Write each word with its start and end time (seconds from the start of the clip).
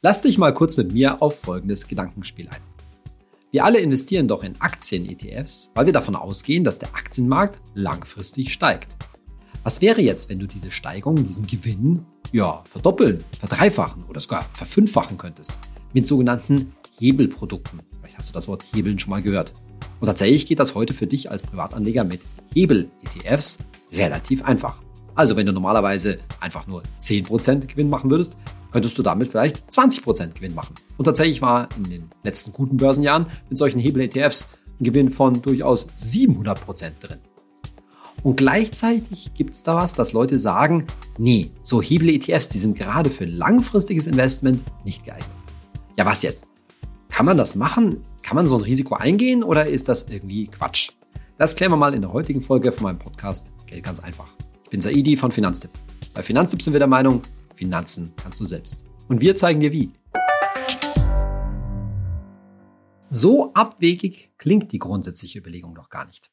Lass 0.00 0.22
dich 0.22 0.38
mal 0.38 0.54
kurz 0.54 0.76
mit 0.76 0.92
mir 0.92 1.20
auf 1.20 1.40
folgendes 1.40 1.88
Gedankenspiel 1.88 2.48
ein. 2.48 2.60
Wir 3.50 3.64
alle 3.64 3.80
investieren 3.80 4.28
doch 4.28 4.44
in 4.44 4.60
Aktien-ETFs, 4.60 5.72
weil 5.74 5.86
wir 5.86 5.92
davon 5.92 6.14
ausgehen, 6.14 6.62
dass 6.62 6.78
der 6.78 6.94
Aktienmarkt 6.94 7.60
langfristig 7.74 8.52
steigt. 8.52 8.94
Was 9.64 9.80
wäre 9.80 10.00
jetzt, 10.00 10.30
wenn 10.30 10.38
du 10.38 10.46
diese 10.46 10.70
Steigung, 10.70 11.16
diesen 11.26 11.48
Gewinn, 11.48 12.06
ja, 12.30 12.62
verdoppeln, 12.68 13.24
verdreifachen 13.40 14.04
oder 14.04 14.20
sogar 14.20 14.44
verfünffachen 14.52 15.18
könntest? 15.18 15.58
Mit 15.92 16.06
sogenannten 16.06 16.74
Hebelprodukten. 17.00 17.80
Vielleicht 18.00 18.18
hast 18.18 18.28
du 18.28 18.34
das 18.34 18.46
Wort 18.46 18.64
Hebeln 18.72 19.00
schon 19.00 19.10
mal 19.10 19.22
gehört. 19.22 19.52
Und 19.98 20.06
tatsächlich 20.06 20.46
geht 20.46 20.60
das 20.60 20.76
heute 20.76 20.94
für 20.94 21.08
dich 21.08 21.28
als 21.28 21.42
Privatanleger 21.42 22.04
mit 22.04 22.20
Hebel-ETFs 22.54 23.58
relativ 23.90 24.44
einfach. 24.44 24.78
Also 25.18 25.34
wenn 25.34 25.46
du 25.46 25.52
normalerweise 25.52 26.20
einfach 26.38 26.68
nur 26.68 26.84
10% 27.02 27.66
Gewinn 27.66 27.90
machen 27.90 28.08
würdest, 28.08 28.36
könntest 28.70 28.96
du 28.96 29.02
damit 29.02 29.28
vielleicht 29.28 29.68
20% 29.68 30.34
Gewinn 30.34 30.54
machen. 30.54 30.76
Und 30.96 31.06
tatsächlich 31.06 31.42
war 31.42 31.68
in 31.76 31.90
den 31.90 32.10
letzten 32.22 32.52
guten 32.52 32.76
Börsenjahren 32.76 33.26
mit 33.48 33.58
solchen 33.58 33.80
Hebel-ETFs 33.80 34.46
ein 34.78 34.84
Gewinn 34.84 35.10
von 35.10 35.42
durchaus 35.42 35.88
700% 35.96 37.00
drin. 37.00 37.18
Und 38.22 38.36
gleichzeitig 38.36 39.34
gibt 39.34 39.56
es 39.56 39.64
da 39.64 39.74
was, 39.74 39.92
dass 39.92 40.12
Leute 40.12 40.38
sagen, 40.38 40.86
nee, 41.18 41.50
so 41.64 41.82
Hebel-ETFs, 41.82 42.50
die 42.50 42.58
sind 42.58 42.78
gerade 42.78 43.10
für 43.10 43.24
langfristiges 43.24 44.06
Investment 44.06 44.62
nicht 44.84 45.04
geeignet. 45.04 45.26
Ja, 45.96 46.06
was 46.06 46.22
jetzt? 46.22 46.46
Kann 47.08 47.26
man 47.26 47.36
das 47.36 47.56
machen? 47.56 48.04
Kann 48.22 48.36
man 48.36 48.46
so 48.46 48.56
ein 48.56 48.62
Risiko 48.62 48.94
eingehen 48.94 49.42
oder 49.42 49.66
ist 49.66 49.88
das 49.88 50.08
irgendwie 50.08 50.46
Quatsch? 50.46 50.90
Das 51.38 51.56
klären 51.56 51.72
wir 51.72 51.76
mal 51.76 51.94
in 51.94 52.02
der 52.02 52.12
heutigen 52.12 52.40
Folge 52.40 52.70
von 52.70 52.84
meinem 52.84 53.00
Podcast 53.00 53.50
Geld 53.66 53.82
ganz 53.82 53.98
einfach. 53.98 54.28
Ich 54.68 54.70
bin 54.70 54.82
Saidi 54.82 55.16
von 55.16 55.32
Finanztipp. 55.32 55.70
Bei 56.12 56.22
Finanztipp 56.22 56.60
sind 56.60 56.74
wir 56.74 56.78
der 56.78 56.88
Meinung, 56.88 57.22
Finanzen 57.54 58.12
kannst 58.22 58.38
du 58.38 58.44
selbst. 58.44 58.84
Und 59.08 59.22
wir 59.22 59.34
zeigen 59.34 59.60
dir 59.60 59.72
wie. 59.72 59.92
So 63.08 63.54
abwegig 63.54 64.30
klingt 64.36 64.70
die 64.72 64.78
grundsätzliche 64.78 65.38
Überlegung 65.38 65.74
doch 65.74 65.88
gar 65.88 66.04
nicht. 66.04 66.30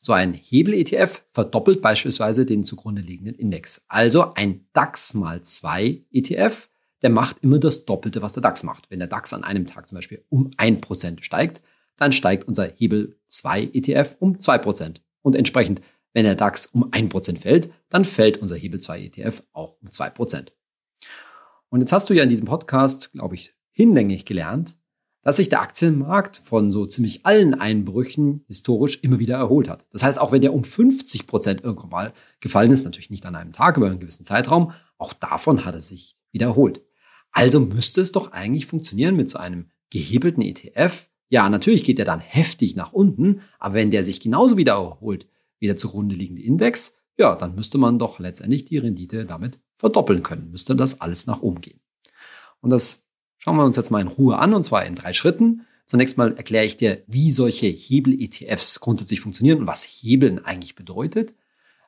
So 0.00 0.12
ein 0.12 0.34
Hebel-ETF 0.34 1.22
verdoppelt 1.30 1.80
beispielsweise 1.80 2.44
den 2.44 2.64
zugrunde 2.64 3.00
liegenden 3.00 3.36
Index. 3.36 3.84
Also 3.86 4.34
ein 4.34 4.66
DAX 4.72 5.14
mal 5.14 5.42
2 5.42 6.04
ETF, 6.10 6.68
der 7.02 7.10
macht 7.10 7.36
immer 7.42 7.60
das 7.60 7.84
Doppelte, 7.84 8.22
was 8.22 8.32
der 8.32 8.42
DAX 8.42 8.64
macht. 8.64 8.90
Wenn 8.90 8.98
der 8.98 9.06
DAX 9.06 9.32
an 9.32 9.44
einem 9.44 9.68
Tag 9.68 9.88
zum 9.88 9.94
Beispiel 9.94 10.24
um 10.30 10.50
1% 10.56 11.22
steigt, 11.22 11.62
dann 11.96 12.10
steigt 12.10 12.48
unser 12.48 12.64
Hebel 12.66 13.20
2 13.28 13.70
ETF 13.72 14.16
um 14.18 14.34
2%. 14.34 14.96
Und 15.22 15.36
entsprechend, 15.36 15.80
wenn 16.12 16.24
der 16.24 16.34
DAX 16.34 16.66
um 16.66 16.90
1% 16.90 17.38
fällt, 17.38 17.70
dann 17.88 18.04
fällt 18.04 18.38
unser 18.38 18.56
Hebel 18.56 18.80
2 18.80 19.02
ETF 19.04 19.42
auch 19.52 19.76
um 19.80 19.88
2%. 19.88 20.48
Und 21.70 21.80
jetzt 21.80 21.92
hast 21.92 22.08
du 22.08 22.14
ja 22.14 22.22
in 22.22 22.28
diesem 22.28 22.46
Podcast, 22.46 23.12
glaube 23.12 23.34
ich, 23.34 23.54
hinlänglich 23.70 24.24
gelernt, 24.24 24.78
dass 25.22 25.36
sich 25.36 25.48
der 25.48 25.60
Aktienmarkt 25.60 26.40
von 26.42 26.72
so 26.72 26.86
ziemlich 26.86 27.26
allen 27.26 27.54
Einbrüchen 27.54 28.44
historisch 28.46 29.00
immer 29.02 29.18
wieder 29.18 29.36
erholt 29.36 29.68
hat. 29.68 29.86
Das 29.92 30.02
heißt, 30.02 30.18
auch 30.18 30.32
wenn 30.32 30.40
der 30.40 30.54
um 30.54 30.64
50 30.64 31.26
Prozent 31.26 31.62
irgendwann 31.62 31.90
mal 31.90 32.12
gefallen 32.40 32.72
ist, 32.72 32.84
natürlich 32.84 33.10
nicht 33.10 33.26
an 33.26 33.34
einem 33.34 33.52
Tag, 33.52 33.76
aber 33.76 33.86
einen 33.86 34.00
gewissen 34.00 34.24
Zeitraum, 34.24 34.72
auch 34.96 35.12
davon 35.12 35.64
hat 35.64 35.74
er 35.74 35.80
sich 35.80 36.16
wieder 36.32 36.46
erholt. 36.46 36.82
Also 37.30 37.60
müsste 37.60 38.00
es 38.00 38.12
doch 38.12 38.32
eigentlich 38.32 38.66
funktionieren 38.66 39.16
mit 39.16 39.28
so 39.28 39.38
einem 39.38 39.70
gehebelten 39.90 40.42
ETF. 40.42 41.08
Ja, 41.28 41.48
natürlich 41.48 41.84
geht 41.84 41.98
der 41.98 42.06
dann 42.06 42.20
heftig 42.20 42.74
nach 42.74 42.92
unten, 42.92 43.42
aber 43.58 43.74
wenn 43.74 43.90
der 43.90 44.04
sich 44.04 44.20
genauso 44.20 44.56
wieder 44.56 44.74
erholt 44.74 45.26
wie 45.58 45.66
der 45.66 45.76
zugrunde 45.76 46.14
liegende 46.14 46.42
Index, 46.42 46.94
ja, 47.16 47.34
dann 47.34 47.54
müsste 47.54 47.78
man 47.78 47.98
doch 47.98 48.18
letztendlich 48.18 48.64
die 48.64 48.78
Rendite 48.78 49.26
damit 49.26 49.60
verdoppeln 49.76 50.22
können, 50.22 50.50
müsste 50.50 50.76
das 50.76 51.00
alles 51.00 51.26
nach 51.26 51.42
oben 51.42 51.60
gehen. 51.60 51.80
Und 52.60 52.70
das 52.70 53.04
schauen 53.38 53.56
wir 53.56 53.64
uns 53.64 53.76
jetzt 53.76 53.90
mal 53.90 54.00
in 54.00 54.08
Ruhe 54.08 54.38
an, 54.38 54.54
und 54.54 54.64
zwar 54.64 54.84
in 54.84 54.94
drei 54.94 55.12
Schritten. 55.12 55.66
Zunächst 55.86 56.18
mal 56.18 56.36
erkläre 56.36 56.66
ich 56.66 56.76
dir, 56.76 57.02
wie 57.06 57.30
solche 57.30 57.66
Hebel-ETFs 57.66 58.80
grundsätzlich 58.80 59.20
funktionieren 59.20 59.60
und 59.60 59.66
was 59.66 59.84
Hebeln 59.84 60.44
eigentlich 60.44 60.74
bedeutet. 60.74 61.34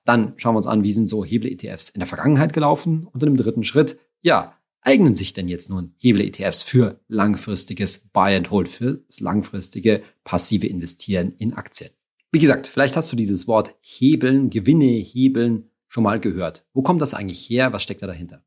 Dann 0.04 0.32
schauen 0.36 0.54
wir 0.54 0.58
uns 0.58 0.66
an, 0.66 0.82
wie 0.82 0.92
sind 0.92 1.08
so 1.08 1.24
Hebel-ETFs 1.24 1.90
in 1.90 2.00
der 2.00 2.06
Vergangenheit 2.06 2.52
gelaufen. 2.52 3.06
Und 3.06 3.22
im 3.22 3.36
dritten 3.36 3.62
Schritt, 3.62 3.98
ja, 4.22 4.56
eignen 4.80 5.14
sich 5.14 5.34
denn 5.34 5.48
jetzt 5.48 5.68
nun 5.68 5.94
Hebel-ETFs 5.98 6.62
für 6.62 7.00
langfristiges 7.08 8.08
Buy 8.12 8.34
and 8.36 8.50
Hold, 8.50 8.68
für 8.68 9.04
das 9.06 9.20
langfristige 9.20 10.02
passive 10.24 10.66
Investieren 10.66 11.34
in 11.36 11.52
Aktien? 11.52 11.90
Wie 12.32 12.38
gesagt, 12.38 12.68
vielleicht 12.68 12.96
hast 12.96 13.10
du 13.10 13.16
dieses 13.16 13.48
Wort 13.48 13.74
Hebeln, 13.80 14.50
Gewinne 14.50 14.84
hebeln 14.84 15.70
schon 15.88 16.04
mal 16.04 16.20
gehört. 16.20 16.64
Wo 16.72 16.82
kommt 16.82 17.02
das 17.02 17.12
eigentlich 17.12 17.50
her? 17.50 17.72
Was 17.72 17.82
steckt 17.82 18.02
da 18.02 18.06
dahinter? 18.06 18.44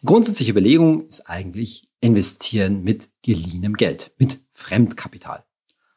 Die 0.00 0.06
grundsätzliche 0.06 0.52
Überlegung 0.52 1.06
ist 1.06 1.28
eigentlich 1.28 1.90
investieren 2.00 2.84
mit 2.84 3.10
geliehenem 3.22 3.74
Geld, 3.74 4.12
mit 4.18 4.40
Fremdkapital. 4.50 5.44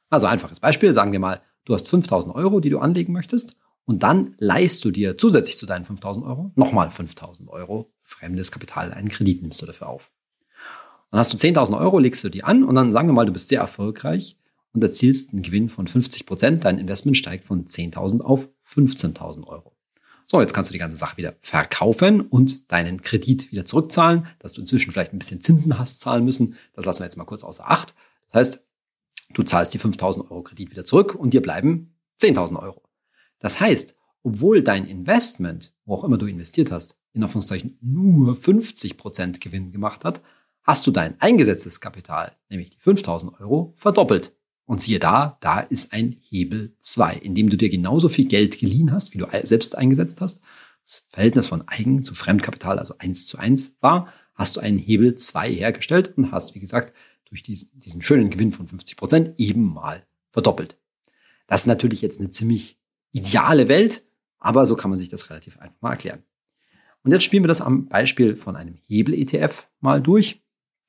Also 0.09 0.25
einfaches 0.25 0.59
Beispiel, 0.59 0.91
sagen 0.91 1.11
wir 1.11 1.19
mal, 1.19 1.41
du 1.65 1.75
hast 1.75 1.87
5000 1.87 2.33
Euro, 2.33 2.61
die 2.61 2.71
du 2.71 2.79
anlegen 2.79 3.13
möchtest 3.13 3.57
und 3.85 4.01
dann 4.01 4.33
leihst 4.39 4.83
du 4.83 4.89
dir 4.89 5.17
zusätzlich 5.17 5.57
zu 5.57 5.67
deinen 5.67 5.85
5000 5.85 6.25
Euro 6.25 6.51
nochmal 6.55 6.89
5000 6.89 7.47
Euro 7.49 7.93
fremdes 8.01 8.51
Kapital, 8.51 8.91
einen 8.91 9.09
Kredit 9.09 9.43
nimmst 9.43 9.61
du 9.61 9.65
dafür 9.67 9.89
auf. 9.89 10.09
Dann 11.11 11.19
hast 11.19 11.31
du 11.31 11.37
10.000 11.37 11.77
Euro, 11.77 11.99
legst 11.99 12.23
du 12.23 12.29
die 12.29 12.43
an 12.43 12.63
und 12.63 12.73
dann 12.73 12.91
sagen 12.91 13.07
wir 13.07 13.13
mal, 13.13 13.25
du 13.25 13.33
bist 13.33 13.49
sehr 13.49 13.61
erfolgreich 13.61 14.37
und 14.77 14.83
erzielst 14.83 15.33
einen 15.33 15.41
Gewinn 15.41 15.69
von 15.69 15.87
50 15.87 16.25
Prozent. 16.25 16.63
Dein 16.63 16.77
Investment 16.77 17.17
steigt 17.17 17.45
von 17.45 17.65
10.000 17.65 18.21
auf 18.21 18.47
15.000 18.63 19.47
Euro. 19.47 19.73
So, 20.27 20.39
jetzt 20.39 20.53
kannst 20.53 20.69
du 20.69 20.73
die 20.73 20.79
ganze 20.79 20.97
Sache 20.97 21.17
wieder 21.17 21.35
verkaufen 21.39 22.21
und 22.21 22.71
deinen 22.71 23.01
Kredit 23.01 23.51
wieder 23.51 23.65
zurückzahlen, 23.65 24.27
dass 24.39 24.53
du 24.53 24.61
inzwischen 24.61 24.91
vielleicht 24.91 25.13
ein 25.13 25.19
bisschen 25.19 25.41
Zinsen 25.41 25.79
hast 25.79 25.99
zahlen 25.99 26.25
müssen. 26.25 26.55
Das 26.73 26.85
lassen 26.85 26.99
wir 26.99 27.05
jetzt 27.05 27.17
mal 27.17 27.25
kurz 27.25 27.43
außer 27.43 27.67
Acht. 27.67 27.95
Das 28.29 28.35
heißt, 28.35 28.63
du 29.33 29.43
zahlst 29.43 29.73
die 29.73 29.79
5000 29.79 30.29
Euro 30.29 30.43
Kredit 30.43 30.69
wieder 30.69 30.85
zurück 30.85 31.15
und 31.15 31.33
dir 31.33 31.41
bleiben 31.41 31.95
10.000 32.21 32.61
Euro. 32.61 32.83
Das 33.39 33.59
heißt, 33.59 33.95
obwohl 34.21 34.61
dein 34.61 34.85
Investment, 34.85 35.73
wo 35.85 35.95
auch 35.95 36.03
immer 36.03 36.17
du 36.17 36.27
investiert 36.27 36.71
hast, 36.71 36.97
in 37.13 37.23
Anführungszeichen 37.23 37.77
nur 37.81 38.35
50 38.35 38.97
Prozent 38.97 39.41
Gewinn 39.41 39.71
gemacht 39.71 40.03
hat, 40.03 40.21
hast 40.63 40.85
du 40.85 40.91
dein 40.91 41.19
eingesetztes 41.21 41.79
Kapital, 41.79 42.33
nämlich 42.49 42.71
die 42.71 42.79
5000 42.79 43.39
Euro, 43.39 43.73
verdoppelt. 43.77 44.33
Und 44.67 44.81
siehe 44.81 44.99
da, 44.99 45.37
da 45.39 45.61
ist 45.61 45.93
ein 45.93 46.17
Hebel 46.21 46.75
2, 46.81 47.15
indem 47.15 47.49
du 47.49 47.55
dir 47.55 47.69
genauso 47.69 48.09
viel 48.09 48.27
Geld 48.27 48.59
geliehen 48.59 48.91
hast, 48.91 49.13
wie 49.13 49.17
du 49.17 49.25
selbst 49.43 49.77
eingesetzt 49.77 50.19
hast. 50.19 50.41
Das 50.83 51.07
Verhältnis 51.09 51.47
von 51.47 51.65
Eigen 51.67 52.03
zu 52.03 52.13
Fremdkapital, 52.13 52.77
also 52.77 52.93
1 52.97 53.27
zu 53.27 53.37
1 53.37 53.77
war, 53.79 54.13
hast 54.35 54.57
du 54.57 54.59
einen 54.59 54.77
Hebel 54.77 55.15
2 55.15 55.53
hergestellt 55.53 56.17
und 56.17 56.33
hast, 56.33 56.53
wie 56.53 56.59
gesagt, 56.59 56.93
durch 57.25 57.43
diesen, 57.43 57.71
diesen 57.79 58.01
schönen 58.01 58.29
Gewinn 58.29 58.51
von 58.51 58.67
50 58.67 58.97
Prozent 58.97 59.33
eben 59.37 59.63
mal 59.63 60.05
verdoppelt. 60.31 60.77
Das 61.47 61.61
ist 61.61 61.67
natürlich 61.67 62.01
jetzt 62.01 62.19
eine 62.19 62.29
ziemlich 62.29 62.77
ideale 63.13 63.69
Welt, 63.69 64.03
aber 64.37 64.65
so 64.65 64.75
kann 64.75 64.89
man 64.89 64.99
sich 64.99 65.07
das 65.07 65.29
relativ 65.29 65.57
einfach 65.59 65.81
mal 65.81 65.91
erklären. 65.91 66.23
Und 67.03 67.11
jetzt 67.11 67.23
spielen 67.23 67.43
wir 67.43 67.47
das 67.47 67.61
am 67.61 67.87
Beispiel 67.87 68.35
von 68.35 68.57
einem 68.57 68.77
Hebel-ETF 68.87 69.69
mal 69.79 70.01
durch. 70.01 70.43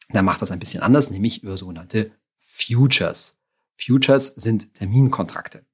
Da 0.09 0.23
macht 0.23 0.43
das 0.43 0.51
ein 0.51 0.59
bisschen 0.59 0.83
anders, 0.83 1.11
nämlich 1.11 1.45
über 1.45 1.57
sogenannte 1.57 2.11
Futures. 2.37 3.38
Futures 3.79 4.35
sind 4.37 4.75
Terminkontrakte. 4.75 5.65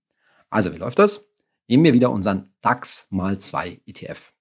Also, 0.51 0.73
wie 0.73 0.79
läuft 0.79 0.99
das? 0.99 1.29
Nehmen 1.67 1.85
wir 1.85 1.95
wieder 1.95 2.11
unseren 2.11 2.53
DAX 2.61 3.07
mal 3.11 3.39
2 3.39 3.81
ETF. 3.87 4.33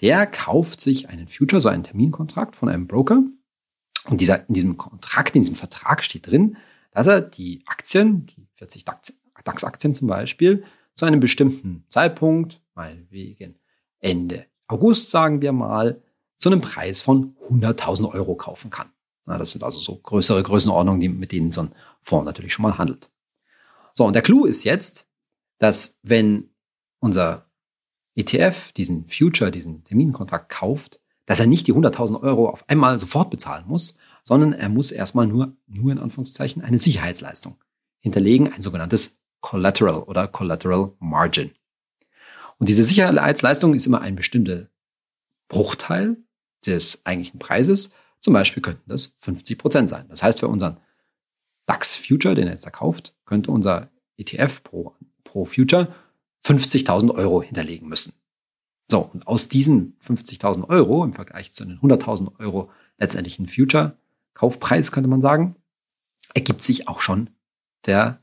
Der 0.00 0.26
kauft 0.26 0.80
sich 0.80 1.08
einen 1.08 1.28
Future, 1.28 1.60
so 1.60 1.68
einen 1.68 1.84
Terminkontrakt 1.84 2.56
von 2.56 2.68
einem 2.68 2.86
Broker. 2.86 3.22
Und 4.04 4.20
dieser, 4.20 4.46
in 4.48 4.54
diesem 4.54 4.76
Kontrakt, 4.76 5.34
in 5.34 5.42
diesem 5.42 5.56
Vertrag 5.56 6.04
steht 6.04 6.26
drin, 6.26 6.58
dass 6.90 7.06
er 7.06 7.22
die 7.22 7.62
Aktien, 7.66 8.26
die 8.26 8.46
40 8.54 8.84
DAX-Aktien 8.84 9.94
zum 9.94 10.08
Beispiel, 10.08 10.64
zu 10.94 11.06
einem 11.06 11.20
bestimmten 11.20 11.84
Zeitpunkt, 11.88 12.60
mal 12.74 13.06
wegen 13.10 13.58
Ende 14.00 14.46
August, 14.66 15.10
sagen 15.10 15.40
wir 15.40 15.52
mal, 15.52 16.02
zu 16.36 16.50
einem 16.50 16.60
Preis 16.60 17.00
von 17.00 17.36
100.000 17.48 18.12
Euro 18.12 18.36
kaufen 18.36 18.70
kann. 18.70 18.90
Das 19.26 19.52
sind 19.52 19.62
also 19.62 19.80
so 19.80 19.96
größere 19.96 20.42
Größenordnungen, 20.42 21.18
mit 21.18 21.32
denen 21.32 21.50
so 21.50 21.62
ein 21.62 21.72
Fonds 22.00 22.26
natürlich 22.26 22.52
schon 22.52 22.62
mal 22.62 22.78
handelt. 22.78 23.10
So, 23.94 24.04
und 24.04 24.12
der 24.12 24.22
Clou 24.22 24.44
ist 24.44 24.64
jetzt, 24.64 25.06
dass 25.58 25.98
wenn 26.02 26.50
unser 27.00 27.46
ETF 28.16 28.72
diesen 28.72 29.08
Future, 29.08 29.50
diesen 29.50 29.84
Terminkontrakt 29.84 30.50
kauft, 30.50 31.00
dass 31.26 31.40
er 31.40 31.46
nicht 31.46 31.66
die 31.66 31.72
100.000 31.72 32.20
Euro 32.22 32.48
auf 32.48 32.68
einmal 32.68 32.98
sofort 32.98 33.30
bezahlen 33.30 33.64
muss, 33.66 33.96
sondern 34.22 34.52
er 34.52 34.68
muss 34.68 34.92
erstmal 34.92 35.26
nur, 35.26 35.56
nur 35.66 35.92
in 35.92 35.98
Anführungszeichen, 35.98 36.62
eine 36.62 36.78
Sicherheitsleistung 36.78 37.56
hinterlegen, 38.00 38.52
ein 38.52 38.62
sogenanntes 38.62 39.18
Collateral 39.40 40.02
oder 40.02 40.28
Collateral 40.28 40.92
Margin. 40.98 41.52
Und 42.58 42.68
diese 42.68 42.84
Sicherheitsleistung 42.84 43.74
ist 43.74 43.86
immer 43.86 44.00
ein 44.00 44.16
bestimmter 44.16 44.68
Bruchteil 45.48 46.16
des 46.66 47.04
eigentlichen 47.04 47.38
Preises 47.38 47.92
zum 48.24 48.32
Beispiel 48.32 48.62
könnten 48.62 48.88
das 48.88 49.14
50 49.18 49.58
Prozent 49.58 49.90
sein. 49.90 50.06
Das 50.08 50.22
heißt, 50.22 50.40
für 50.40 50.48
unseren 50.48 50.78
DAX 51.66 51.98
Future, 51.98 52.34
den 52.34 52.46
er 52.46 52.54
jetzt 52.54 52.64
da 52.64 52.70
kauft, 52.70 53.14
könnte 53.26 53.50
unser 53.50 53.90
ETF 54.16 54.62
pro, 54.62 54.94
pro 55.24 55.44
Future 55.44 55.94
50.000 56.42 57.14
Euro 57.14 57.42
hinterlegen 57.42 57.86
müssen. 57.86 58.14
So, 58.90 59.00
und 59.00 59.26
aus 59.26 59.48
diesen 59.48 59.98
50.000 60.06 60.66
Euro 60.70 61.04
im 61.04 61.12
Vergleich 61.12 61.52
zu 61.52 61.66
den 61.66 61.78
100.000 61.80 62.40
Euro, 62.40 62.70
letztendlichen 62.96 63.46
Future-Kaufpreis, 63.46 64.90
könnte 64.90 65.10
man 65.10 65.20
sagen, 65.20 65.56
ergibt 66.32 66.62
sich 66.62 66.88
auch 66.88 67.02
schon 67.02 67.28
der 67.84 68.22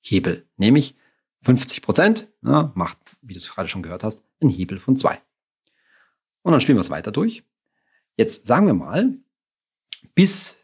Hebel, 0.00 0.48
nämlich 0.56 0.96
50 1.42 1.82
Prozent 1.82 2.32
ja, 2.42 2.72
macht, 2.74 2.96
wie 3.20 3.34
du 3.34 3.38
es 3.38 3.50
gerade 3.50 3.68
schon 3.68 3.82
gehört 3.82 4.04
hast, 4.04 4.22
einen 4.40 4.50
Hebel 4.50 4.78
von 4.78 4.96
zwei. 4.96 5.20
Und 6.40 6.52
dann 6.52 6.62
spielen 6.62 6.78
wir 6.78 6.80
es 6.82 6.88
weiter 6.88 7.12
durch. 7.12 7.44
Jetzt 8.16 8.46
sagen 8.46 8.66
wir 8.66 8.74
mal, 8.74 9.18
bis 10.14 10.56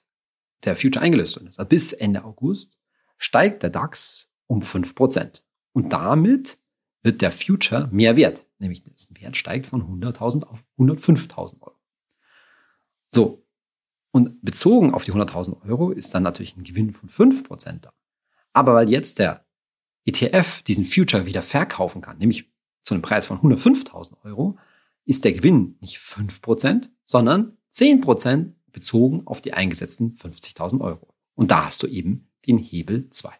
der 0.65 0.77
Future 0.77 1.03
eingelöst 1.03 1.37
wird, 1.37 1.47
also 1.47 1.65
bis 1.65 1.93
Ende 1.93 2.25
August, 2.25 2.77
steigt 3.17 3.63
der 3.63 3.71
DAX 3.71 4.29
um 4.47 4.61
5%. 4.63 5.43
Und 5.73 5.93
damit 5.93 6.59
wird 7.03 7.23
der 7.23 7.31
Future 7.31 7.89
mehr 7.93 8.17
wert. 8.17 8.47
Nämlich 8.59 8.83
der 8.83 8.93
Wert 9.23 9.37
steigt 9.37 9.67
von 9.67 9.83
100.000 9.83 10.45
auf 10.45 10.63
105.000 10.79 11.63
Euro. 11.63 11.79
So. 13.15 13.47
Und 14.13 14.43
bezogen 14.43 14.93
auf 14.93 15.05
die 15.05 15.13
100.000 15.13 15.65
Euro 15.69 15.93
ist 15.93 16.13
dann 16.15 16.25
natürlich 16.25 16.57
ein 16.57 16.65
Gewinn 16.65 16.93
von 16.93 17.09
5% 17.09 17.81
da. 17.81 17.93
Aber 18.53 18.75
weil 18.75 18.91
jetzt 18.91 19.21
der 19.21 19.47
ETF 20.05 20.63
diesen 20.63 20.85
Future 20.85 21.27
wieder 21.27 21.43
verkaufen 21.43 22.03
kann, 22.03 22.19
nämlich 22.19 22.51
zu 22.83 22.95
einem 22.95 23.03
Preis 23.03 23.27
von 23.27 23.39
105.000 23.39 24.25
Euro, 24.25 24.59
ist 25.05 25.25
der 25.25 25.33
Gewinn 25.33 25.77
nicht 25.81 25.99
5%, 25.99 26.89
sondern 27.05 27.57
10% 27.73 28.55
bezogen 28.73 29.27
auf 29.27 29.41
die 29.41 29.53
eingesetzten 29.53 30.15
50.000 30.15 30.81
Euro. 30.81 31.15
Und 31.35 31.51
da 31.51 31.67
hast 31.67 31.83
du 31.83 31.87
eben 31.87 32.31
den 32.47 32.59
Hebel 32.59 33.09
2. 33.11 33.33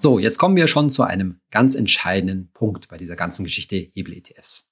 So, 0.00 0.18
jetzt 0.18 0.38
kommen 0.38 0.54
wir 0.54 0.68
schon 0.68 0.90
zu 0.90 1.02
einem 1.02 1.40
ganz 1.50 1.74
entscheidenden 1.74 2.52
Punkt 2.52 2.88
bei 2.88 2.98
dieser 2.98 3.16
ganzen 3.16 3.44
Geschichte 3.44 3.76
Hebel-ETFs. 3.76 4.70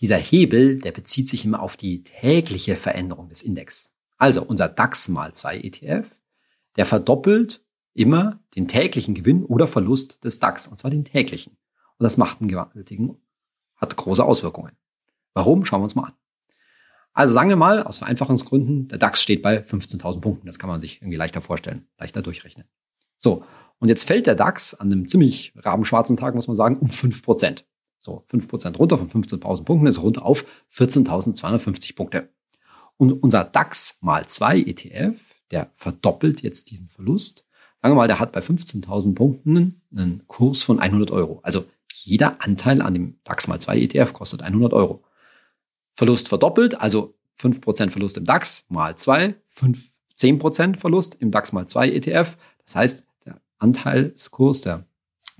Dieser 0.00 0.18
Hebel, 0.18 0.78
der 0.78 0.92
bezieht 0.92 1.28
sich 1.28 1.44
immer 1.44 1.60
auf 1.60 1.76
die 1.76 2.02
tägliche 2.02 2.76
Veränderung 2.76 3.28
des 3.28 3.42
Index. 3.42 3.90
Also 4.18 4.42
unser 4.44 4.68
DAX 4.68 5.08
mal 5.08 5.34
2 5.34 5.58
ETF, 5.58 6.06
der 6.76 6.86
verdoppelt 6.86 7.64
immer 7.92 8.38
den 8.54 8.68
täglichen 8.68 9.14
Gewinn 9.14 9.44
oder 9.44 9.66
Verlust 9.66 10.22
des 10.22 10.38
DAX, 10.38 10.68
und 10.68 10.78
zwar 10.78 10.90
den 10.90 11.04
täglichen. 11.04 11.56
Und 11.98 12.04
das 12.04 12.16
macht 12.16 12.40
einen 12.40 12.48
gewaltigen, 12.48 13.16
hat 13.76 13.96
große 13.96 14.24
Auswirkungen. 14.24 14.76
Warum? 15.32 15.64
Schauen 15.64 15.80
wir 15.80 15.84
uns 15.84 15.94
mal 15.94 16.04
an. 16.04 16.12
Also 17.16 17.32
sagen 17.32 17.48
wir 17.48 17.56
mal, 17.56 17.82
aus 17.82 17.96
Vereinfachungsgründen, 17.96 18.88
der 18.88 18.98
DAX 18.98 19.22
steht 19.22 19.40
bei 19.40 19.64
15.000 19.64 20.20
Punkten. 20.20 20.46
Das 20.46 20.58
kann 20.58 20.68
man 20.68 20.80
sich 20.80 21.00
irgendwie 21.00 21.16
leichter 21.16 21.40
vorstellen, 21.40 21.88
leichter 21.98 22.20
durchrechnen. 22.20 22.66
So, 23.20 23.42
und 23.78 23.88
jetzt 23.88 24.04
fällt 24.04 24.26
der 24.26 24.34
DAX 24.34 24.74
an 24.74 24.92
einem 24.92 25.08
ziemlich 25.08 25.54
rabenschwarzen 25.56 26.18
Tag, 26.18 26.34
muss 26.34 26.46
man 26.46 26.58
sagen, 26.58 26.76
um 26.76 26.90
5%. 26.90 27.64
So, 28.00 28.22
5% 28.30 28.76
runter 28.76 28.98
von 28.98 29.08
15.000 29.08 29.64
Punkten 29.64 29.86
ist 29.86 30.02
runter 30.02 30.26
auf 30.26 30.44
14.250 30.74 31.96
Punkte. 31.96 32.28
Und 32.98 33.12
unser 33.12 33.44
DAX 33.44 33.96
mal 34.02 34.26
2 34.26 34.58
ETF, 34.60 35.18
der 35.50 35.70
verdoppelt 35.72 36.42
jetzt 36.42 36.70
diesen 36.70 36.90
Verlust. 36.90 37.46
Sagen 37.80 37.92
wir 37.92 37.96
mal, 37.96 38.08
der 38.08 38.20
hat 38.20 38.32
bei 38.32 38.40
15.000 38.40 39.14
Punkten 39.14 39.80
einen 39.90 40.26
Kurs 40.26 40.62
von 40.62 40.80
100 40.80 41.10
Euro. 41.12 41.40
Also 41.42 41.64
jeder 41.94 42.42
Anteil 42.42 42.82
an 42.82 42.92
dem 42.92 43.20
DAX 43.24 43.48
mal 43.48 43.58
2 43.58 43.78
ETF 43.78 44.12
kostet 44.12 44.42
100 44.42 44.74
Euro. 44.74 45.02
Verlust 45.96 46.28
verdoppelt, 46.28 46.78
also 46.80 47.14
5% 47.40 47.90
Verlust 47.90 48.18
im 48.18 48.26
DAX 48.26 48.66
mal 48.68 48.96
2, 48.96 49.34
5, 49.46 49.92
10% 50.18 50.76
Verlust 50.76 51.16
im 51.16 51.30
DAX 51.30 51.52
mal 51.52 51.66
2 51.66 51.90
ETF. 51.90 52.36
Das 52.64 52.76
heißt, 52.76 53.06
der 53.24 53.40
Anteilskurs, 53.58 54.60
der 54.60 54.86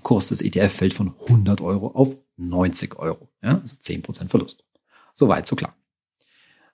Kurs 0.01 0.29
des 0.29 0.41
ETF 0.41 0.73
fällt 0.73 0.93
von 0.93 1.13
100 1.27 1.61
Euro 1.61 1.89
auf 1.89 2.17
90 2.37 2.97
Euro. 2.97 3.29
Ja, 3.41 3.59
also 3.59 3.75
10% 3.75 4.29
Verlust. 4.29 4.63
Soweit, 5.13 5.47
so 5.47 5.55
klar. 5.55 5.75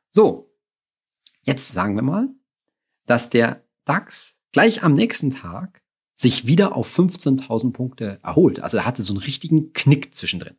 So, 0.10 0.54
jetzt 1.42 1.72
sagen 1.72 1.96
wir 1.96 2.04
mal, 2.04 2.30
dass 3.06 3.30
der 3.30 3.64
DAX 3.86 4.36
gleich 4.52 4.84
am 4.84 4.94
nächsten 4.94 5.32
Tag 5.32 5.82
sich 6.16 6.46
wieder 6.46 6.76
auf 6.76 6.98
15.000 6.98 7.74
Punkte 7.74 8.20
erholt. 8.24 8.62
Also 8.62 8.78
er 8.78 8.86
hatte 8.86 9.02
so 9.02 9.14
einen 9.14 9.24
richtigen 9.24 9.74
Knick 9.74 10.16
zwischendrin. 10.16 10.56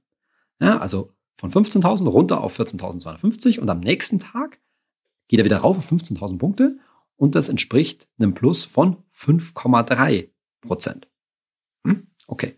Ja, 0.61 0.79
also 0.79 1.15
von 1.37 1.51
15.000 1.51 2.07
runter 2.09 2.41
auf 2.41 2.59
14.250 2.59 3.61
und 3.61 3.69
am 3.69 3.81
nächsten 3.81 4.21
Tag 4.21 4.61
geht 5.29 5.39
er 5.39 5.45
wieder 5.45 5.59
rauf 5.59 5.79
auf 5.79 5.91
15.000 5.91 6.39
Punkte 6.39 6.79
und 7.17 7.35
das 7.35 7.49
entspricht 7.49 8.09
einem 8.19 8.35
Plus 8.35 8.65
von 8.65 8.99
5,3 9.13 10.29
Prozent. 10.61 11.09
Hm? 11.87 12.09
Okay. 12.27 12.57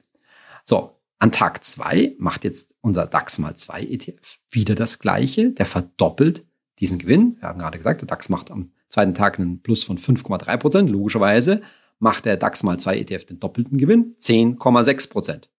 So, 0.65 0.97
an 1.19 1.33
Tag 1.33 1.65
zwei 1.65 2.15
macht 2.19 2.45
jetzt 2.45 2.75
unser 2.81 3.07
DAX 3.07 3.39
mal 3.39 3.57
2 3.57 3.83
ETF 3.83 4.39
wieder 4.51 4.75
das 4.75 4.99
gleiche. 4.99 5.53
Der 5.53 5.67
verdoppelt 5.67 6.45
diesen 6.79 6.99
Gewinn. 6.99 7.37
Wir 7.41 7.49
haben 7.49 7.59
gerade 7.59 7.79
gesagt, 7.79 8.03
der 8.03 8.09
DAX 8.09 8.29
macht 8.29 8.51
am 8.51 8.73
zweiten 8.89 9.15
Tag 9.15 9.39
einen 9.39 9.63
Plus 9.63 9.85
von 9.85 9.99
5,3 9.99 10.57
Prozent. 10.59 10.91
Logischerweise 10.91 11.63
macht 11.99 12.27
der 12.27 12.37
DAX 12.37 12.63
mal 12.63 12.79
2 12.79 12.99
ETF 12.99 13.25
den 13.27 13.41
doppelten 13.41 13.79
Gewinn, 13.79 14.15
10,6 14.19 15.11
Prozent. 15.11 15.51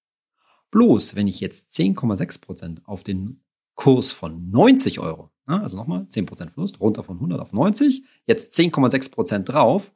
Bloß, 0.71 1.15
wenn 1.15 1.27
ich 1.27 1.39
jetzt 1.39 1.69
10,6 1.71 2.41
Prozent 2.41 2.81
auf 2.85 3.03
den 3.03 3.43
Kurs 3.75 4.11
von 4.11 4.49
90 4.49 4.99
Euro, 4.99 5.29
also 5.45 5.77
nochmal 5.77 6.07
10 6.09 6.25
Prozent 6.25 6.51
Verlust, 6.51 6.81
runter 6.81 7.03
von 7.03 7.17
100 7.17 7.39
auf 7.39 7.53
90, 7.53 8.03
jetzt 8.25 8.57
10,6 8.57 9.11
Prozent 9.11 9.49
drauf, 9.49 9.93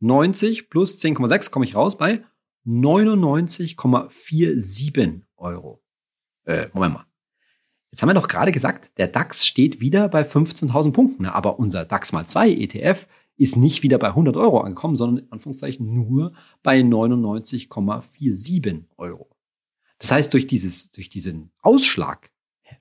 90 0.00 0.68
plus 0.68 0.98
10,6 0.98 1.50
komme 1.50 1.64
ich 1.64 1.74
raus 1.74 1.96
bei 1.96 2.22
99,47 2.66 5.22
Euro. 5.36 5.82
Äh, 6.44 6.68
Moment 6.72 6.94
mal. 6.94 7.04
Jetzt 7.90 8.02
haben 8.02 8.08
wir 8.08 8.14
doch 8.14 8.28
gerade 8.28 8.52
gesagt, 8.52 8.96
der 8.98 9.08
DAX 9.08 9.44
steht 9.44 9.80
wieder 9.80 10.08
bei 10.08 10.22
15.000 10.22 10.92
Punkten, 10.92 11.26
aber 11.26 11.58
unser 11.58 11.84
DAX 11.84 12.12
mal 12.12 12.24
2 12.26 12.50
ETF 12.50 13.08
ist 13.36 13.56
nicht 13.56 13.82
wieder 13.82 13.98
bei 13.98 14.06
100 14.08 14.36
Euro 14.36 14.60
angekommen, 14.60 14.96
sondern 14.96 15.24
in 15.24 15.32
Anführungszeichen 15.32 15.92
nur 15.92 16.32
bei 16.62 16.80
99,47 16.80 18.84
Euro. 18.96 19.28
Das 20.00 20.10
heißt, 20.10 20.32
durch 20.32 20.46
dieses, 20.46 20.90
durch 20.90 21.08
diesen 21.10 21.52
Ausschlag, 21.60 22.32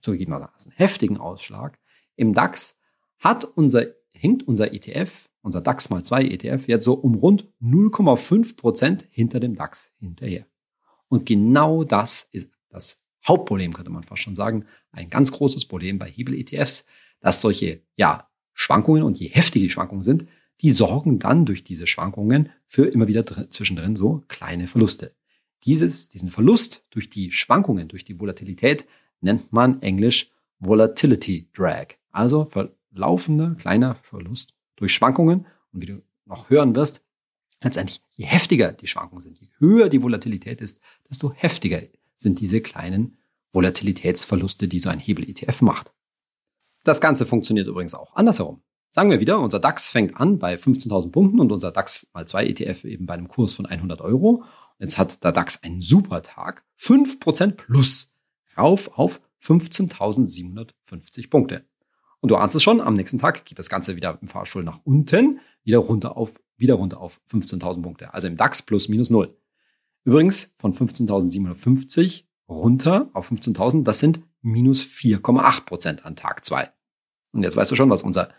zugegebenermaßen 0.02 0.72
heftigen 0.72 1.18
Ausschlag 1.18 1.78
im 2.16 2.34
DAX, 2.34 2.78
hat 3.20 3.44
unser, 3.44 3.86
hinkt 4.14 4.48
unser 4.48 4.74
ETF, 4.74 5.30
unser 5.42 5.62
DAX 5.62 5.90
mal 5.90 6.04
2 6.04 6.24
ETF 6.24 6.68
jetzt 6.68 6.86
so 6.86 6.94
um 6.94 7.16
rund 7.16 7.48
0,5 7.62 8.56
Prozent 8.56 9.08
hinter 9.12 9.40
dem 9.40 9.56
DAX 9.56 9.92
hinterher. 10.00 10.48
Und 11.10 11.26
genau 11.26 11.84
das 11.84 12.28
ist 12.32 12.50
das 12.70 13.02
Hauptproblem, 13.28 13.74
könnte 13.74 13.92
man 13.92 14.04
fast 14.04 14.22
schon 14.22 14.36
sagen. 14.36 14.66
Ein 14.92 15.10
ganz 15.10 15.32
großes 15.32 15.66
Problem 15.66 16.00
bei 16.00 16.10
Hebel-ETFs, 16.10 16.86
dass 17.20 17.42
solche, 17.42 17.82
ja, 17.98 18.30
Schwankungen 18.54 19.04
und 19.04 19.20
je 19.20 19.28
heftiger 19.28 19.64
die 19.64 19.70
Schwankungen 19.70 20.04
sind, 20.04 20.26
die 20.62 20.72
sorgen 20.72 21.20
dann 21.20 21.46
durch 21.46 21.64
diese 21.64 21.88
Schwankungen 21.88 22.50
für 22.66 22.86
immer 22.86 23.08
wieder 23.08 23.26
zwischendrin 23.26 23.96
so 23.96 24.24
kleine 24.28 24.68
Verluste. 24.68 25.16
Dieses, 25.66 26.10
diesen 26.10 26.30
Verlust 26.30 26.84
durch 26.90 27.10
die 27.10 27.32
Schwankungen, 27.32 27.88
durch 27.88 28.06
die 28.06 28.20
Volatilität 28.20 28.86
nennt 29.22 29.52
man 29.52 29.82
englisch 29.82 30.32
Volatility 30.60 31.50
Drag. 31.54 31.96
Also 32.12 32.46
verlaufender 32.46 33.56
kleiner 33.56 33.96
Verlust 33.96 34.54
durch 34.76 34.94
Schwankungen. 34.94 35.46
Und 35.72 35.82
wie 35.82 35.88
du 35.88 36.04
noch 36.26 36.50
hören 36.50 36.76
wirst, 36.76 37.04
letztendlich 37.62 38.02
je 38.12 38.26
heftiger 38.26 38.72
die 38.72 38.88
Schwankungen 38.88 39.22
sind, 39.22 39.40
je 39.40 39.48
höher 39.58 39.90
die 39.90 40.02
Volatilität 40.02 40.62
ist, 40.62 40.80
desto 41.10 41.34
heftiger 41.34 41.82
sind 42.16 42.40
diese 42.40 42.62
kleinen 42.62 43.18
Volatilitätsverluste, 43.54 44.68
die 44.68 44.80
so 44.80 44.90
ein 44.90 45.00
Hebel-ETF 45.00 45.62
macht. 45.62 45.92
Das 46.84 47.02
Ganze 47.02 47.26
funktioniert 47.26 47.68
übrigens 47.68 47.94
auch 47.94 48.16
andersherum. 48.16 48.62
Sagen 48.92 49.12
wir 49.12 49.20
wieder, 49.20 49.40
unser 49.40 49.60
DAX 49.60 49.88
fängt 49.88 50.18
an 50.18 50.40
bei 50.40 50.56
15.000 50.56 51.12
Punkten 51.12 51.40
und 51.40 51.52
unser 51.52 51.72
DAX 51.72 52.08
mal 52.14 52.28
2 52.28 52.48
ETF 52.48 52.86
eben 52.86 53.06
bei 53.06 53.14
einem 53.14 53.28
Kurs 53.28 53.54
von 53.54 53.66
100 53.66 54.02
Euro. 54.02 54.44
Jetzt 54.80 54.98
hat 54.98 55.24
der 55.24 55.32
DAX 55.32 55.62
einen 55.64 55.82
super 55.82 56.24
Tag, 56.24 56.64
5% 56.80 57.52
plus, 57.52 58.12
rauf 58.58 58.98
auf 58.98 59.22
15.750 59.44 61.30
Punkte. 61.30 61.66
Und 62.22 62.32
du 62.32 62.38
ahnst 62.38 62.56
es 62.56 62.64
schon, 62.64 62.82
am 62.82 62.96
nächsten 62.96 63.20
Tag 63.20 63.46
geht 63.46 63.60
das 63.60 63.70
Ganze 63.70 63.96
wieder 63.96 64.18
im 64.22 64.28
Fahrstuhl 64.28 64.64
nach 64.64 64.80
unten, 64.84 65.40
wieder 65.64 65.78
runter 65.80 66.18
auf, 66.18 66.42
wieder 66.58 66.74
runter 66.76 67.00
auf 67.00 67.22
15.000 67.32 67.82
Punkte. 67.82 68.14
Also 68.14 68.28
im 68.28 68.38
DAX 68.38 68.62
plus 68.62 68.90
minus 68.90 69.10
null. 69.10 69.38
Übrigens 70.04 70.54
von 70.58 70.74
15.750 70.74 72.24
runter 72.48 73.10
auf 73.14 73.32
15.000, 73.32 73.84
das 73.84 74.00
sind 74.00 74.22
minus 74.42 74.82
4,8% 74.84 76.02
an 76.02 76.16
Tag 76.16 76.46
zwei. 76.46 76.72
Und 77.32 77.44
jetzt 77.44 77.56
weißt 77.56 77.72
du 77.72 77.76
schon, 77.76 77.90
was 77.90 78.04
unser 78.04 78.30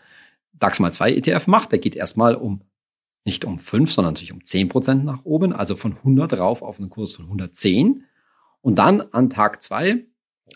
DAX 0.53 0.79
mal 0.79 0.91
2 0.91 1.13
ETF 1.13 1.47
macht, 1.47 1.71
der 1.71 1.79
geht 1.79 1.95
erstmal 1.95 2.35
um 2.35 2.61
nicht 3.25 3.45
um 3.45 3.59
5, 3.59 3.91
sondern 3.91 4.13
natürlich 4.13 4.33
um 4.33 4.43
10 4.43 4.69
Prozent 4.69 5.05
nach 5.05 5.25
oben, 5.25 5.53
also 5.53 5.75
von 5.75 5.97
100 5.97 6.39
rauf 6.39 6.61
auf 6.61 6.79
einen 6.79 6.89
Kurs 6.89 7.13
von 7.13 7.25
110. 7.25 8.05
Und 8.61 8.75
dann 8.75 9.01
an 9.01 9.29
Tag 9.29 9.63
2 9.63 10.05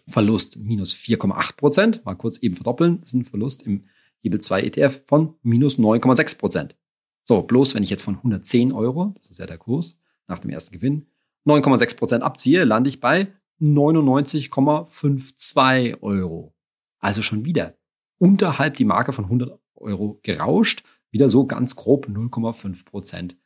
Verlust 0.08 0.58
minus 0.58 0.94
4,8 0.94 1.56
Prozent, 1.56 2.06
mal 2.06 2.16
kurz 2.16 2.40
eben 2.40 2.56
verdoppeln, 2.56 3.02
ist 3.02 3.14
ein 3.14 3.24
Verlust 3.24 3.64
im 3.64 3.86
Hebel 4.20 4.42
2 4.42 4.64
ETF 4.64 5.04
von 5.06 5.36
minus 5.42 5.80
9,6 5.80 6.38
Prozent. 6.38 6.76
So, 7.24 7.42
bloß 7.42 7.76
wenn 7.76 7.84
ich 7.84 7.90
jetzt 7.90 8.04
von 8.04 8.16
110 8.16 8.72
Euro, 8.72 9.14
das 9.18 9.30
ist 9.30 9.40
ja 9.40 9.46
der 9.46 9.58
Kurs 9.58 9.98
nach 10.28 10.40
dem 10.40 10.52
ersten 10.52 10.74
Gewinn, 10.74 11.08
9,6 11.46 11.98
Prozent 11.98 12.24
abziehe, 12.24 12.64
lande 12.66 12.90
ich 12.90 13.00
bei 13.00 13.32
99,52 13.62 16.02
Euro. 16.02 16.54
Also 17.00 17.22
schon 17.22 17.46
wieder 17.46 17.78
unterhalb 18.18 18.76
die 18.76 18.86
Marke 18.86 19.14
von 19.14 19.26
100 19.26 19.60
Euro 19.76 20.20
gerauscht. 20.24 20.84
Wieder 21.16 21.30
so 21.30 21.46
ganz 21.46 21.78
grob 21.78 22.08
0,5 22.08 22.84
Prozent 22.84 23.38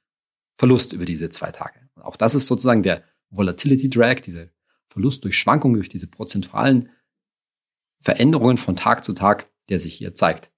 Verlust 0.57 0.91
über 0.91 1.05
diese 1.05 1.29
zwei 1.29 1.51
Tage. 1.51 1.79
auch 1.97 2.15
das 2.15 2.33
ist 2.33 2.47
sozusagen 2.47 2.81
der 2.81 3.03
Volatility 3.29 3.91
Drag, 3.91 4.21
diese 4.21 4.49
Verlust 4.87 5.23
durch 5.23 5.37
Schwankungen, 5.37 5.75
durch 5.75 5.87
diese 5.87 6.07
prozentualen 6.07 6.89
Veränderungen 8.01 8.57
von 8.57 8.75
Tag 8.75 9.03
zu 9.03 9.13
Tag, 9.13 9.51
der 9.69 9.77
sich 9.77 9.93
hier 9.93 10.15
zeigt. 10.15 10.49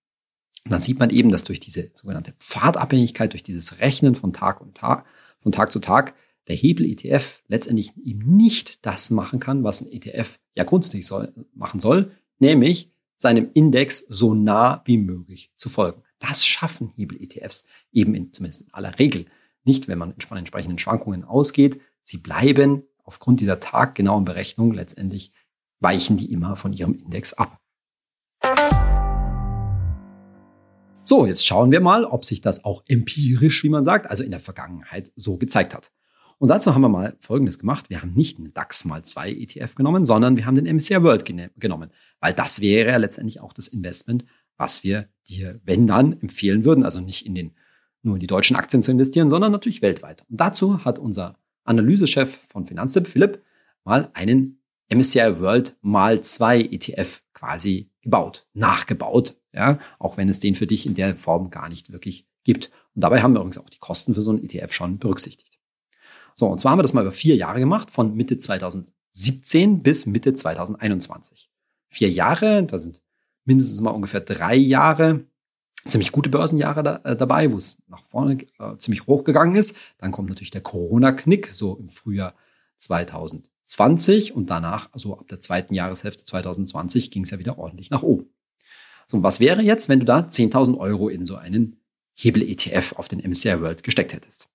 Und 0.63 0.71
dann 0.71 0.79
sieht 0.79 0.99
man 0.99 1.09
eben, 1.09 1.31
dass 1.31 1.43
durch 1.43 1.59
diese 1.59 1.91
sogenannte 1.93 2.31
Pfadabhängigkeit, 2.39 3.33
durch 3.33 3.43
dieses 3.43 3.81
Rechnen 3.81 4.15
von 4.15 4.31
Tag 4.31 4.61
und 4.61 4.77
Tag, 4.77 5.05
von 5.41 5.51
Tag 5.51 5.69
zu 5.69 5.79
Tag, 5.81 6.15
der 6.47 6.55
Hebel 6.55 6.85
ETF 6.85 7.43
letztendlich 7.49 7.91
eben 7.97 8.37
nicht 8.37 8.85
das 8.85 9.09
machen 9.09 9.41
kann, 9.41 9.65
was 9.65 9.81
ein 9.81 9.91
ETF 9.91 10.39
ja 10.55 10.63
grundsätzlich 10.63 11.07
soll, 11.07 11.33
machen 11.53 11.81
soll, 11.81 12.13
nämlich 12.39 12.93
seinem 13.17 13.49
Index 13.53 13.97
so 14.07 14.33
nah 14.33 14.81
wie 14.85 14.97
möglich 14.97 15.51
zu 15.57 15.67
folgen. 15.67 16.03
Das 16.21 16.45
schaffen 16.45 16.93
Hebel-ETFs 16.95 17.65
eben 17.91 18.13
in, 18.13 18.31
zumindest 18.31 18.61
in 18.61 18.73
aller 18.73 18.99
Regel 18.99 19.25
nicht, 19.63 19.87
wenn 19.87 19.97
man 19.97 20.13
von 20.19 20.37
entsprechenden 20.37 20.77
Schwankungen 20.77 21.23
ausgeht. 21.23 21.81
Sie 22.03 22.17
bleiben 22.17 22.83
aufgrund 23.03 23.41
dieser 23.41 23.59
taggenauen 23.59 24.23
Berechnung 24.23 24.71
letztendlich 24.71 25.33
weichen 25.79 26.17
die 26.17 26.31
immer 26.31 26.55
von 26.55 26.73
ihrem 26.73 26.93
Index 26.93 27.33
ab. 27.33 27.57
So, 31.05 31.25
jetzt 31.25 31.45
schauen 31.45 31.71
wir 31.71 31.81
mal, 31.81 32.05
ob 32.05 32.23
sich 32.23 32.41
das 32.41 32.63
auch 32.63 32.83
empirisch, 32.87 33.63
wie 33.63 33.69
man 33.69 33.83
sagt, 33.83 34.07
also 34.07 34.23
in 34.23 34.29
der 34.29 34.39
Vergangenheit 34.39 35.11
so 35.15 35.37
gezeigt 35.37 35.73
hat. 35.73 35.91
Und 36.37 36.49
dazu 36.49 36.73
haben 36.73 36.81
wir 36.81 36.89
mal 36.89 37.17
Folgendes 37.19 37.57
gemacht. 37.57 37.89
Wir 37.89 38.01
haben 38.01 38.13
nicht 38.13 38.37
einen 38.37 38.53
DAX 38.53 38.85
mal 38.85 39.03
2 39.03 39.31
ETF 39.31 39.75
genommen, 39.75 40.05
sondern 40.05 40.37
wir 40.37 40.45
haben 40.45 40.55
den 40.55 40.75
MSCI 40.75 41.01
World 41.01 41.25
genommen, 41.25 41.91
weil 42.19 42.33
das 42.33 42.61
wäre 42.61 42.91
ja 42.91 42.97
letztendlich 42.97 43.41
auch 43.41 43.53
das 43.53 43.67
Investment, 43.67 44.25
was 44.61 44.83
wir 44.83 45.09
dir, 45.27 45.59
wenn 45.65 45.87
dann, 45.87 46.13
empfehlen 46.21 46.63
würden. 46.63 46.85
Also 46.85 47.01
nicht 47.01 47.25
in 47.25 47.35
den, 47.35 47.51
nur 48.03 48.15
in 48.15 48.19
die 48.21 48.27
deutschen 48.27 48.55
Aktien 48.55 48.83
zu 48.83 48.91
investieren, 48.91 49.29
sondern 49.29 49.51
natürlich 49.51 49.81
weltweit. 49.81 50.23
Und 50.29 50.39
dazu 50.39 50.85
hat 50.85 50.99
unser 50.99 51.35
Analysechef 51.63 52.39
von 52.47 52.65
Finanztipp, 52.65 53.07
Philipp, 53.07 53.41
mal 53.83 54.09
einen 54.13 54.61
MSCI 54.89 55.39
World 55.39 55.75
mal 55.81 56.21
zwei 56.21 56.61
ETF 56.61 57.23
quasi 57.33 57.89
gebaut, 58.01 58.45
nachgebaut, 58.53 59.35
ja, 59.53 59.79
auch 59.99 60.17
wenn 60.17 60.29
es 60.29 60.39
den 60.39 60.55
für 60.55 60.67
dich 60.67 60.85
in 60.85 60.95
der 60.95 61.15
Form 61.15 61.49
gar 61.49 61.67
nicht 61.67 61.91
wirklich 61.91 62.27
gibt. 62.43 62.71
Und 62.93 63.01
dabei 63.03 63.21
haben 63.21 63.33
wir 63.33 63.39
übrigens 63.39 63.57
auch 63.57 63.69
die 63.69 63.79
Kosten 63.79 64.13
für 64.13 64.21
so 64.21 64.31
einen 64.31 64.43
ETF 64.43 64.73
schon 64.73 64.99
berücksichtigt. 64.99 65.57
So, 66.35 66.47
und 66.47 66.59
zwar 66.59 66.71
haben 66.71 66.79
wir 66.79 66.83
das 66.83 66.93
mal 66.93 67.01
über 67.01 67.11
vier 67.11 67.35
Jahre 67.35 67.59
gemacht, 67.59 67.89
von 67.89 68.15
Mitte 68.15 68.37
2017 68.37 69.81
bis 69.81 70.05
Mitte 70.05 70.33
2021. 70.33 71.49
Vier 71.89 72.09
Jahre, 72.09 72.63
da 72.63 72.79
sind 72.79 73.01
mindestens 73.45 73.81
mal 73.81 73.91
ungefähr 73.91 74.21
drei 74.21 74.55
Jahre 74.55 75.25
ziemlich 75.87 76.11
gute 76.11 76.29
Börsenjahre 76.29 76.83
da, 76.83 77.01
äh, 77.03 77.15
dabei, 77.15 77.51
wo 77.51 77.57
es 77.57 77.77
nach 77.87 78.03
vorne 78.07 78.45
äh, 78.59 78.77
ziemlich 78.77 79.07
hoch 79.07 79.23
gegangen 79.23 79.55
ist. 79.55 79.77
Dann 79.97 80.11
kommt 80.11 80.29
natürlich 80.29 80.51
der 80.51 80.61
Corona-Knick, 80.61 81.47
so 81.47 81.75
im 81.77 81.89
Frühjahr 81.89 82.35
2000. 82.77 83.49
20 83.63 84.35
und 84.35 84.49
danach, 84.49 84.89
also 84.91 85.17
ab 85.17 85.27
der 85.29 85.39
zweiten 85.39 85.73
Jahreshälfte 85.73 86.25
2020, 86.25 87.09
ging 87.09 87.23
es 87.23 87.31
ja 87.31 87.39
wieder 87.39 87.57
ordentlich 87.57 87.89
nach 87.89 88.03
oben. 88.03 88.27
So, 89.07 89.23
was 89.23 89.39
wäre 89.39 89.61
jetzt, 89.61 89.87
wenn 89.87 89.99
du 89.99 90.05
da 90.05 90.19
10.000 90.19 90.77
Euro 90.77 91.09
in 91.09 91.23
so 91.23 91.35
einen 91.35 91.77
Hebel-ETF 92.13 92.93
auf 92.97 93.07
den 93.07 93.19
MSCI 93.19 93.61
World 93.61 93.83
gesteckt 93.83 94.13
hättest? 94.13 94.49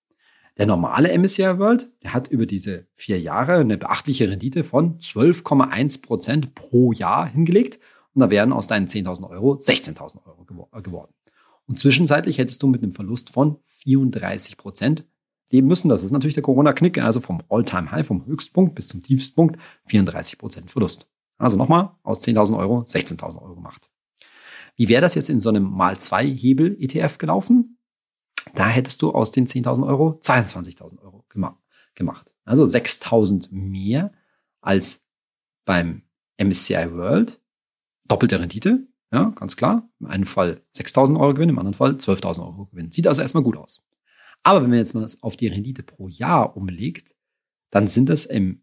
Der 0.59 0.67
normale 0.67 1.17
MSCI 1.17 1.59
World, 1.59 1.91
der 2.03 2.15
hat 2.15 2.29
über 2.29 2.47
diese 2.47 2.87
vier 2.95 3.21
Jahre 3.21 3.57
eine 3.57 3.79
beachtliche 3.79 4.29
Rendite 4.29 4.65
von 4.65 4.99
12,1 4.99 6.03
Prozent 6.03 6.55
pro 6.55 6.93
Jahr 6.93 7.27
hingelegt 7.27 7.79
und 8.17 8.21
da 8.21 8.31
wären 8.31 8.55
aus 8.55 8.67
deinen 8.67 8.89
10.000 8.89 9.29
Euro 9.29 9.57
16.000 9.57 10.25
Euro 10.25 10.45
geworden. 10.83 11.13
Und 11.67 11.79
zwischenzeitlich 11.79 12.39
hättest 12.39 12.63
du 12.63 12.67
mit 12.67 12.83
einem 12.83 12.93
Verlust 12.93 13.29
von 13.29 13.59
34 13.67 14.57
Prozent 14.57 15.07
leben 15.51 15.67
müssen. 15.67 15.91
Das 15.91 16.03
ist 16.03 16.13
natürlich 16.13 16.33
der 16.33 16.43
Corona-Knick, 16.43 16.97
also 16.97 17.21
vom 17.21 17.43
All-Time-High, 17.51 18.07
vom 18.07 18.25
Höchstpunkt 18.25 18.75
bis 18.75 18.89
zum 18.89 19.03
Tiefstpunkt 19.03 19.61
34 19.85 20.39
Prozent 20.39 20.71
Verlust. 20.71 21.11
Also 21.37 21.59
nochmal, 21.59 21.91
aus 22.05 22.23
10.000 22.23 22.57
Euro 22.57 22.81
16.000 22.81 23.43
Euro 23.43 23.55
gemacht. 23.55 23.91
Wie 24.77 24.89
wäre 24.89 25.03
das 25.03 25.15
jetzt 25.15 25.29
in 25.29 25.41
so 25.41 25.51
einem 25.51 25.65
Mal-2-Hebel-ETF 25.65 27.19
gelaufen? 27.19 27.79
Da 28.55 28.67
hättest 28.67 29.03
du 29.03 29.13
aus 29.13 29.31
den 29.31 29.47
10.000 29.47 29.87
Euro 29.87 30.19
22.000 30.23 31.03
Euro 31.03 31.27
gemacht. 31.29 32.33
Also 32.45 32.65
6.000 32.65 33.49
mehr 33.51 34.13
als 34.63 35.05
beim 35.67 36.05
MSCI 36.39 36.93
World. 36.93 37.43
Doppelte 38.09 38.41
Rendite, 38.41 38.87
ja, 39.13 39.31
ganz 39.37 39.57
klar. 39.57 39.89
Im 40.01 40.07
einen 40.07 40.25
Fall 40.25 40.63
6.000 40.75 41.19
Euro 41.19 41.35
Gewinn, 41.35 41.49
im 41.49 41.59
anderen 41.59 41.75
Fall 41.75 41.93
12.000 41.93 42.41
Euro 42.41 42.67
Gewinn. 42.67 42.93
Sieht 42.93 43.07
also 43.07 43.23
erstmal 43.23 43.45
gut 43.45 43.57
aus. 43.57 43.85
Aber 44.43 44.63
wenn 44.63 44.71
man 44.71 44.79
jetzt 44.79 44.95
mal 44.95 45.01
das 45.01 45.23
auf 45.23 45.37
die 45.37 45.49
Rendite 45.49 45.83
pro 45.83 46.09
Jahr 46.09 46.57
umlegt, 46.57 47.15
dann 47.71 47.89
sind 47.89 48.09
das 48.09 48.27
im 48.27 48.63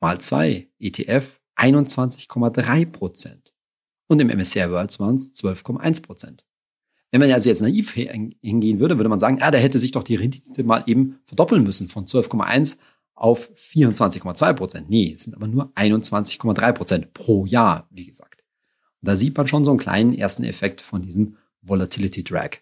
mal 0.00 0.20
2 0.20 0.68
ETF 0.78 1.40
21,3 1.56 2.86
Prozent. 2.86 3.54
Und 4.06 4.20
im 4.20 4.28
MSCI 4.28 4.70
World 4.70 4.98
waren 5.00 5.16
es 5.16 5.34
12,1 5.34 6.02
Prozent. 6.02 6.44
Wenn 7.10 7.20
man 7.20 7.30
also 7.32 7.48
jetzt 7.48 7.62
naiv 7.62 7.92
hingehen 7.92 8.80
würde, 8.80 8.98
würde 8.98 9.08
man 9.08 9.20
sagen, 9.20 9.38
ja, 9.38 9.50
da 9.50 9.58
hätte 9.58 9.78
sich 9.78 9.92
doch 9.92 10.02
die 10.02 10.16
Rendite 10.16 10.62
mal 10.62 10.84
eben 10.86 11.18
verdoppeln 11.24 11.62
müssen 11.62 11.88
von 11.88 12.06
12,1 12.06 12.78
auf 13.14 13.50
24,2 13.54 14.52
Prozent. 14.52 14.90
Nee, 14.90 15.12
es 15.14 15.24
sind 15.24 15.34
aber 15.34 15.48
nur 15.48 15.72
21,3 15.74 16.72
Prozent 16.72 17.14
pro 17.14 17.46
Jahr, 17.46 17.88
wie 17.90 18.06
gesagt. 18.06 18.37
Da 19.00 19.16
sieht 19.16 19.36
man 19.36 19.46
schon 19.46 19.64
so 19.64 19.70
einen 19.70 19.78
kleinen 19.78 20.14
ersten 20.14 20.44
Effekt 20.44 20.80
von 20.80 21.02
diesem 21.02 21.36
Volatility 21.62 22.24
Drag. 22.24 22.58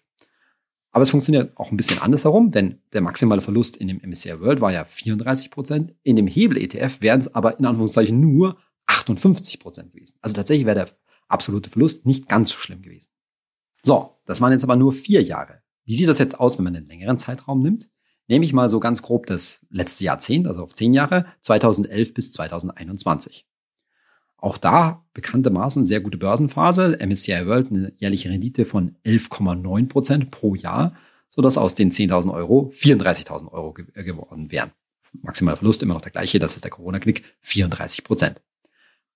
Aber 0.91 1.03
es 1.03 1.09
funktioniert 1.11 1.55
auch 1.57 1.71
ein 1.71 1.77
bisschen 1.77 2.01
andersherum, 2.01 2.51
denn 2.51 2.79
der 2.93 3.01
maximale 3.01 3.41
Verlust 3.41 3.77
in 3.77 3.87
dem 3.87 4.01
MSCI 4.03 4.39
World 4.39 4.61
war 4.61 4.71
ja 4.71 4.85
34 4.85 5.51
Prozent. 5.51 5.93
In 6.03 6.15
dem 6.15 6.27
Hebel-ETF 6.27 7.01
wären 7.01 7.19
es 7.19 7.33
aber 7.35 7.59
in 7.59 7.65
Anführungszeichen 7.65 8.19
nur 8.19 8.57
58 8.87 9.59
Prozent 9.59 9.93
gewesen. 9.93 10.15
Also 10.21 10.35
tatsächlich 10.35 10.65
wäre 10.65 10.75
der 10.75 10.89
absolute 11.27 11.69
Verlust 11.69 12.05
nicht 12.05 12.27
ganz 12.27 12.51
so 12.51 12.57
schlimm 12.57 12.81
gewesen. 12.81 13.09
So, 13.83 14.17
das 14.25 14.41
waren 14.41 14.51
jetzt 14.51 14.63
aber 14.63 14.75
nur 14.75 14.93
vier 14.93 15.21
Jahre. 15.21 15.61
Wie 15.85 15.95
sieht 15.95 16.09
das 16.09 16.19
jetzt 16.19 16.39
aus, 16.39 16.57
wenn 16.57 16.65
man 16.65 16.75
einen 16.75 16.87
längeren 16.87 17.19
Zeitraum 17.19 17.61
nimmt? 17.61 17.89
Nehme 18.27 18.43
ich 18.43 18.51
mal 18.51 18.67
so 18.67 18.79
ganz 18.79 19.01
grob 19.01 19.25
das 19.25 19.65
letzte 19.69 20.03
Jahrzehnt, 20.03 20.47
also 20.47 20.63
auf 20.63 20.73
zehn 20.73 20.93
Jahre, 20.93 21.27
2011 21.43 22.13
bis 22.13 22.31
2021. 22.31 23.46
Auch 24.37 24.57
da 24.57 25.03
bekanntermaßen 25.13 25.83
sehr 25.83 25.99
gute 25.99 26.17
Börsenphase. 26.17 26.99
MSCI 26.99 27.47
World 27.47 27.71
eine 27.71 27.91
jährliche 27.95 28.29
Rendite 28.29 28.65
von 28.65 28.95
11,9 29.03 29.89
Prozent 29.89 30.31
pro 30.31 30.55
Jahr, 30.55 30.95
sodass 31.29 31.57
aus 31.57 31.75
den 31.75 31.91
10.000 31.91 32.31
Euro 32.31 32.71
34.000 32.73 33.51
Euro 33.51 33.75
äh, 33.93 34.03
geworden 34.03 34.51
wären. 34.51 34.71
Maximaler 35.21 35.57
Verlust 35.57 35.81
immer 35.81 35.95
noch 35.95 36.01
der 36.01 36.11
gleiche, 36.11 36.37
das 36.37 36.55
ist 36.55 36.63
der 36.63 36.71
Corona-Knick, 36.71 37.23
34 37.41 38.03
Prozent. 38.03 38.41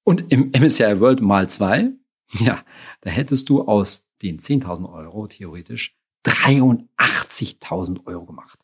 Und 0.04 0.32
im 0.32 0.52
MSCI 0.60 1.00
World 1.00 1.22
mal 1.22 1.50
zwei, 1.50 1.92
ja, 2.40 2.64
da 3.02 3.10
hättest 3.10 3.50
du 3.50 3.62
aus 3.68 4.08
den 4.24 4.40
10.000 4.40 4.92
Euro 4.92 5.28
theoretisch 5.28 5.96
83.000 6.26 8.06
Euro 8.06 8.26
gemacht. 8.26 8.60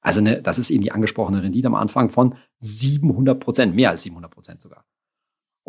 Also 0.00 0.20
ne, 0.20 0.40
das 0.42 0.58
ist 0.58 0.70
eben 0.70 0.82
die 0.82 0.92
angesprochene 0.92 1.42
Rendite 1.42 1.66
am 1.66 1.74
Anfang 1.74 2.10
von 2.10 2.36
700 2.58 3.38
Prozent, 3.38 3.74
mehr 3.74 3.90
als 3.90 4.02
700 4.02 4.30
Prozent 4.30 4.62
sogar. 4.62 4.84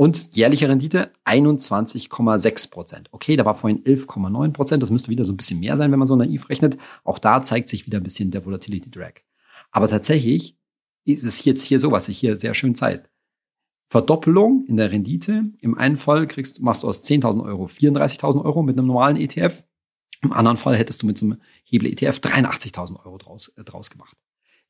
Und 0.02 0.36
jährliche 0.36 0.68
Rendite 0.68 1.12
21,6 1.26 2.72
Prozent. 2.72 3.10
Okay, 3.12 3.36
da 3.36 3.46
war 3.46 3.54
vorhin 3.54 3.84
11,9 3.84 4.52
Prozent. 4.52 4.82
Das 4.82 4.90
müsste 4.90 5.12
wieder 5.12 5.26
so 5.26 5.32
ein 5.32 5.38
bisschen 5.38 5.60
mehr 5.60 5.78
sein, 5.78 5.92
wenn 5.92 6.00
man 6.00 6.08
so 6.08 6.16
naiv 6.16 6.50
rechnet. 6.50 6.80
Auch 7.04 7.20
da 7.20 7.44
zeigt 7.44 7.70
sich 7.70 7.86
wieder 7.86 8.00
ein 8.00 8.04
bisschen 8.04 8.32
der 8.32 8.44
Volatility 8.44 8.90
Drag. 8.90 9.22
Aber 9.70 9.88
tatsächlich 9.88 10.58
ist 11.06 11.24
es 11.24 11.46
jetzt 11.46 11.62
hier 11.62 11.80
so, 11.80 11.92
was 11.92 12.06
sich 12.06 12.18
hier 12.18 12.40
sehr 12.40 12.56
schön 12.56 12.74
zeigt. 12.74 13.12
Verdoppelung 13.92 14.66
in 14.68 14.78
der 14.78 14.92
Rendite. 14.92 15.52
Im 15.60 15.78
einen 15.78 15.98
Fall 15.98 16.26
kriegst, 16.26 16.64
machst 16.64 16.82
du 16.82 16.88
aus 16.88 17.04
10.000 17.04 17.46
Euro 17.46 17.66
34.000 17.66 18.44
Euro 18.44 18.64
mit 18.64 18.80
einem 18.80 18.88
normalen 18.88 19.18
ETF. 19.18 19.64
Im 20.24 20.34
anderen 20.34 20.58
Fall 20.58 20.76
hättest 20.76 21.04
du 21.04 21.06
mit 21.06 21.20
so 21.20 21.28
einem 21.28 21.42
Hebel-ETF 21.66 22.18
83.000 22.18 23.06
Euro 23.06 23.20
draus, 23.20 23.50
äh, 23.50 23.64
draus 23.64 23.92
gemacht. 23.92 24.18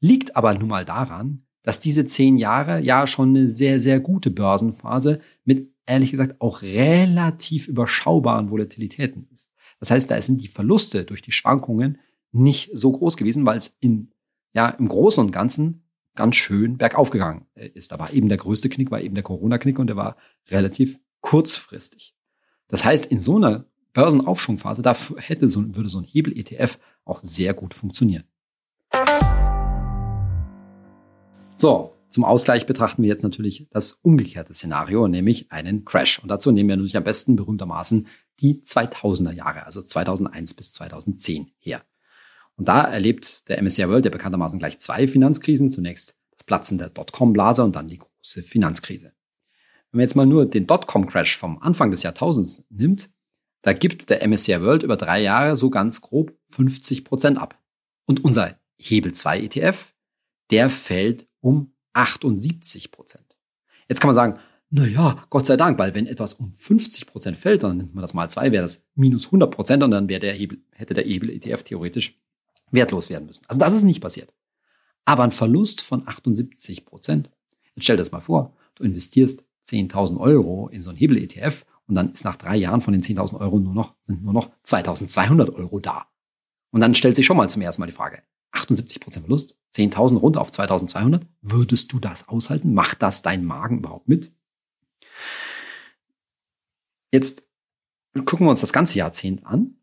Liegt 0.01 0.35
aber 0.35 0.53
nun 0.55 0.67
mal 0.67 0.83
daran, 0.83 1.45
dass 1.63 1.79
diese 1.79 2.05
zehn 2.05 2.37
Jahre 2.37 2.81
ja 2.81 3.07
schon 3.07 3.29
eine 3.29 3.47
sehr, 3.47 3.79
sehr 3.79 3.99
gute 3.99 4.31
Börsenphase 4.31 5.21
mit, 5.43 5.71
ehrlich 5.85 6.11
gesagt, 6.11 6.39
auch 6.39 6.61
relativ 6.61 7.67
überschaubaren 7.67 8.49
Volatilitäten 8.49 9.27
ist. 9.33 9.49
Das 9.79 9.91
heißt, 9.91 10.09
da 10.09 10.21
sind 10.21 10.41
die 10.41 10.47
Verluste 10.47 11.05
durch 11.05 11.21
die 11.21 11.31
Schwankungen 11.31 11.99
nicht 12.31 12.69
so 12.73 12.91
groß 12.91 13.17
gewesen, 13.17 13.45
weil 13.45 13.57
es 13.57 13.77
in, 13.79 14.11
ja, 14.53 14.69
im 14.69 14.87
Großen 14.87 15.23
und 15.23 15.31
Ganzen 15.31 15.83
ganz 16.15 16.35
schön 16.35 16.77
bergauf 16.77 17.09
gegangen 17.09 17.45
äh, 17.55 17.69
ist. 17.69 17.91
Da 17.91 17.99
war 17.99 18.13
eben 18.13 18.29
der 18.29 18.37
größte 18.37 18.69
Knick, 18.69 18.91
war 18.91 19.01
eben 19.01 19.15
der 19.15 19.23
Corona-Knick 19.23 19.79
und 19.79 19.87
der 19.87 19.95
war 19.95 20.17
relativ 20.49 20.99
kurzfristig. 21.21 22.15
Das 22.67 22.85
heißt, 22.85 23.05
in 23.05 23.19
so 23.19 23.37
einer 23.37 23.65
Börsenaufschwungphase, 23.93 24.81
da 24.81 24.95
hätte 25.17 25.47
so, 25.47 25.75
würde 25.75 25.89
so 25.89 25.99
ein 25.99 26.05
Hebel-ETF 26.05 26.79
auch 27.05 27.21
sehr 27.23 27.53
gut 27.53 27.73
funktionieren. 27.73 28.23
So, 31.61 31.95
zum 32.09 32.25
Ausgleich 32.25 32.65
betrachten 32.65 33.03
wir 33.03 33.09
jetzt 33.09 33.21
natürlich 33.21 33.67
das 33.69 33.99
umgekehrte 34.01 34.51
Szenario, 34.51 35.07
nämlich 35.07 35.51
einen 35.51 35.85
Crash. 35.85 36.17
Und 36.17 36.29
dazu 36.29 36.51
nehmen 36.51 36.69
wir 36.69 36.75
natürlich 36.75 36.97
am 36.97 37.03
besten 37.03 37.35
berühmtermaßen 37.35 38.07
die 38.39 38.63
2000er 38.63 39.31
Jahre, 39.31 39.67
also 39.67 39.83
2001 39.83 40.55
bis 40.55 40.73
2010 40.73 41.51
her. 41.59 41.83
Und 42.55 42.67
da 42.67 42.81
erlebt 42.81 43.47
der 43.47 43.61
MSCI 43.61 43.87
World 43.89 44.05
ja 44.05 44.09
bekanntermaßen 44.09 44.57
gleich 44.57 44.79
zwei 44.79 45.07
Finanzkrisen. 45.07 45.69
Zunächst 45.69 46.17
das 46.31 46.45
Platzen 46.45 46.79
der 46.79 46.89
Dotcom-Blase 46.89 47.63
und 47.63 47.75
dann 47.75 47.89
die 47.89 47.99
große 47.99 48.41
Finanzkrise. 48.41 49.13
Wenn 49.91 49.99
man 49.99 50.01
jetzt 50.01 50.15
mal 50.15 50.25
nur 50.25 50.47
den 50.47 50.65
Dotcom-Crash 50.65 51.37
vom 51.37 51.59
Anfang 51.59 51.91
des 51.91 52.01
Jahrtausends 52.01 52.65
nimmt, 52.71 53.11
da 53.61 53.73
gibt 53.73 54.09
der 54.09 54.27
MSCI 54.27 54.61
World 54.61 54.81
über 54.81 54.97
drei 54.97 55.21
Jahre 55.21 55.55
so 55.55 55.69
ganz 55.69 56.01
grob 56.01 56.35
50 56.49 57.05
Prozent 57.05 57.37
ab. 57.37 57.61
Und 58.07 58.25
unser 58.25 58.59
Hebel 58.79 59.13
2 59.13 59.41
ETF, 59.41 59.93
der 60.49 60.71
fällt 60.71 61.27
um 61.41 61.73
78 61.93 62.91
Prozent. 62.91 63.25
Jetzt 63.89 63.99
kann 63.99 64.07
man 64.07 64.15
sagen, 64.15 64.39
na 64.69 64.87
ja, 64.87 65.25
Gott 65.29 65.45
sei 65.45 65.57
Dank, 65.57 65.77
weil 65.77 65.93
wenn 65.93 66.07
etwas 66.07 66.35
um 66.35 66.53
50 66.53 67.05
Prozent 67.05 67.37
fällt, 67.37 67.63
dann 67.63 67.77
nimmt 67.77 67.93
man 67.93 68.01
das 68.01 68.13
mal 68.13 68.29
zwei, 68.29 68.53
wäre 68.53 68.63
das 68.63 68.87
minus 68.95 69.25
100 69.25 69.53
Prozent 69.53 69.83
und 69.83 69.91
dann 69.91 70.07
wäre 70.07 70.21
der 70.21 70.33
Hebel, 70.33 70.63
hätte 70.71 70.93
der 70.93 71.03
Hebel 71.03 71.29
ETF 71.29 71.63
theoretisch 71.63 72.17
wertlos 72.71 73.09
werden 73.09 73.25
müssen. 73.25 73.43
Also 73.49 73.59
das 73.59 73.73
ist 73.73 73.83
nicht 73.83 73.99
passiert. 73.99 74.33
Aber 75.03 75.23
ein 75.23 75.33
Verlust 75.33 75.81
von 75.81 76.07
78 76.07 76.85
Prozent. 76.85 77.29
Jetzt 77.75 77.83
stell 77.83 77.97
dir 77.97 78.03
das 78.03 78.13
mal 78.13 78.21
vor, 78.21 78.55
du 78.75 78.83
investierst 78.83 79.43
10.000 79.67 80.17
Euro 80.19 80.69
in 80.69 80.81
so 80.81 80.89
ein 80.89 80.95
Hebel 80.95 81.17
ETF 81.17 81.65
und 81.87 81.95
dann 81.95 82.11
ist 82.11 82.23
nach 82.23 82.37
drei 82.37 82.55
Jahren 82.55 82.79
von 82.79 82.93
den 82.93 83.01
10.000 83.01 83.39
Euro 83.41 83.59
nur 83.59 83.73
noch, 83.73 83.95
sind 84.03 84.23
nur 84.23 84.33
noch 84.33 84.51
2.200 84.65 85.53
Euro 85.53 85.79
da. 85.81 86.07
Und 86.71 86.79
dann 86.79 86.95
stellt 86.95 87.17
sich 87.17 87.25
schon 87.25 87.35
mal 87.35 87.49
zum 87.49 87.61
ersten 87.61 87.81
Mal 87.81 87.87
die 87.87 87.91
Frage, 87.91 88.23
78 88.51 88.99
Prozent 88.99 89.25
Verlust, 89.25 89.57
10.000 89.75 90.17
runter 90.17 90.41
auf 90.41 90.49
2.200, 90.49 91.21
würdest 91.41 91.91
du 91.93 91.99
das 91.99 92.27
aushalten? 92.27 92.73
Macht 92.73 93.01
das 93.01 93.21
dein 93.21 93.45
Magen 93.45 93.79
überhaupt 93.79 94.07
mit? 94.07 94.31
Jetzt 97.11 97.47
gucken 98.25 98.45
wir 98.45 98.51
uns 98.51 98.61
das 98.61 98.73
ganze 98.73 98.97
Jahrzehnt 98.97 99.45
an. 99.45 99.75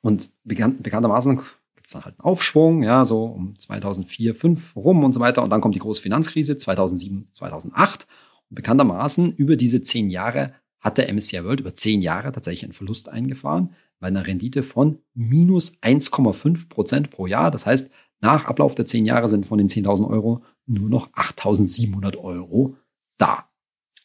Und 0.00 0.30
bekannt, 0.44 0.82
bekanntermaßen 0.82 1.36
gibt 1.74 1.86
es 1.86 1.92
dann 1.92 2.04
halt 2.04 2.18
einen 2.18 2.24
Aufschwung, 2.24 2.82
ja, 2.82 3.04
so 3.04 3.24
um 3.24 3.58
2004, 3.58 4.34
2005 4.34 4.76
rum 4.76 5.04
und 5.04 5.12
so 5.12 5.20
weiter. 5.20 5.42
Und 5.42 5.50
dann 5.50 5.60
kommt 5.60 5.74
die 5.74 5.80
große 5.80 6.00
Finanzkrise 6.00 6.56
2007, 6.56 7.28
2008 7.32 8.06
und 8.50 8.54
bekanntermaßen 8.54 9.32
über 9.34 9.56
diese 9.56 9.82
zehn 9.82 10.08
Jahre 10.08 10.54
hat 10.80 10.98
der 10.98 11.12
MSCI 11.12 11.44
World 11.44 11.60
über 11.60 11.74
zehn 11.74 12.02
Jahre 12.02 12.30
tatsächlich 12.30 12.64
einen 12.64 12.72
Verlust 12.72 13.08
eingefahren 13.08 13.74
bei 14.00 14.08
einer 14.08 14.26
Rendite 14.26 14.62
von 14.62 15.00
minus 15.14 15.80
1,5 15.82 16.68
Prozent 16.68 17.10
pro 17.10 17.26
Jahr. 17.26 17.50
Das 17.50 17.66
heißt, 17.66 17.90
nach 18.20 18.46
Ablauf 18.46 18.74
der 18.74 18.86
zehn 18.86 19.04
Jahre 19.04 19.28
sind 19.28 19.46
von 19.46 19.58
den 19.58 19.68
10.000 19.68 20.08
Euro 20.08 20.44
nur 20.66 20.88
noch 20.88 21.12
8.700 21.12 22.16
Euro 22.16 22.76
da. 23.16 23.48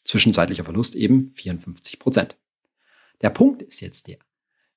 Zwischenzeitlicher 0.04 0.64
Verlust 0.64 0.96
eben 0.96 1.32
54 1.34 2.00
Prozent. 2.00 2.38
Der 3.22 3.30
Punkt 3.30 3.62
ist 3.62 3.80
jetzt 3.80 4.08
der, 4.08 4.18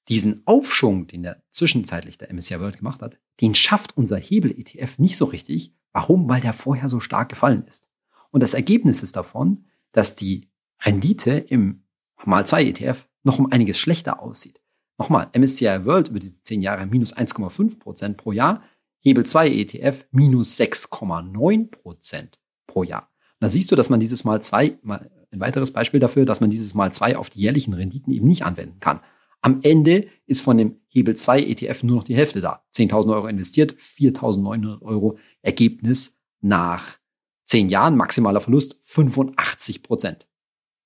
diesen 0.09 0.47
Aufschwung, 0.47 1.07
den 1.07 1.23
der 1.23 1.43
zwischenzeitlich 1.51 2.17
der 2.17 2.33
MSCI 2.33 2.61
World 2.61 2.79
gemacht 2.79 3.03
hat, 3.03 3.19
den 3.41 3.55
schafft 3.55 3.97
unser 3.97 4.17
Hebel-ETF 4.17 4.99
nicht 4.99 5.17
so 5.17 5.25
richtig. 5.25 5.75
Warum? 5.93 6.29
Weil 6.29 6.41
der 6.41 6.53
vorher 6.53 6.89
so 6.89 7.01
stark 7.01 7.29
gefallen 7.29 7.65
ist. 7.67 7.89
Und 8.31 8.43
das 8.43 8.55
Ergebnis 8.55 9.03
ist 9.03 9.17
davon, 9.17 9.65
dass 9.93 10.15
die 10.15 10.49
Rendite 10.81 11.33
im 11.33 11.83
mal 12.25 12.47
2 12.47 12.65
ETF 12.67 13.09
noch 13.23 13.39
um 13.39 13.51
einiges 13.51 13.79
schlechter 13.79 14.21
aussieht. 14.23 14.61
Nochmal, 14.99 15.31
MSCI 15.37 15.85
World 15.85 16.09
über 16.09 16.19
diese 16.19 16.43
10 16.43 16.63
Jahre 16.63 16.87
minus 16.87 17.15
1,5 17.15 17.79
Prozent 17.79 18.17
pro 18.17 18.33
Jahr, 18.33 18.63
Hebel 19.01 19.27
2 19.27 19.49
ETF 19.51 20.07
minus 20.11 20.59
6,9 20.59 21.71
Prozent 21.71 22.39
pro 22.67 22.83
Jahr. 22.83 23.11
Da 23.41 23.51
siehst 23.51 23.71
du, 23.71 23.77
dass 23.77 23.91
man 23.91 24.01
dieses 24.01 24.25
mal 24.25 24.41
2, 24.41 24.79
mal 24.83 25.11
ein 25.31 25.41
weiteres 25.41 25.73
Beispiel 25.73 26.01
dafür, 26.01 26.25
dass 26.25 26.41
man 26.41 26.51
dieses 26.51 26.75
mal 26.75 26.93
2 26.93 27.17
auf 27.17 27.29
die 27.29 27.41
jährlichen 27.41 27.75
Renditen 27.75 28.13
eben 28.13 28.27
nicht 28.27 28.45
anwenden 28.45 28.81
kann. 28.81 29.01
Am 29.43 29.61
Ende 29.63 30.09
ist 30.27 30.41
von 30.41 30.57
dem 30.57 30.81
Hebel 30.89 31.15
2 31.15 31.43
ETF 31.43 31.83
nur 31.83 31.97
noch 31.97 32.05
die 32.05 32.17
Hälfte 32.17 32.41
da. 32.41 32.65
10.000 32.75 33.13
Euro 33.13 33.27
investiert, 33.27 33.75
4.900 33.75 34.83
Euro 34.83 35.19
Ergebnis 35.43 36.19
nach 36.41 36.97
10 37.45 37.69
Jahren, 37.69 37.97
maximaler 37.97 38.41
Verlust 38.41 38.79
85 38.83 39.83
Prozent. 39.83 40.27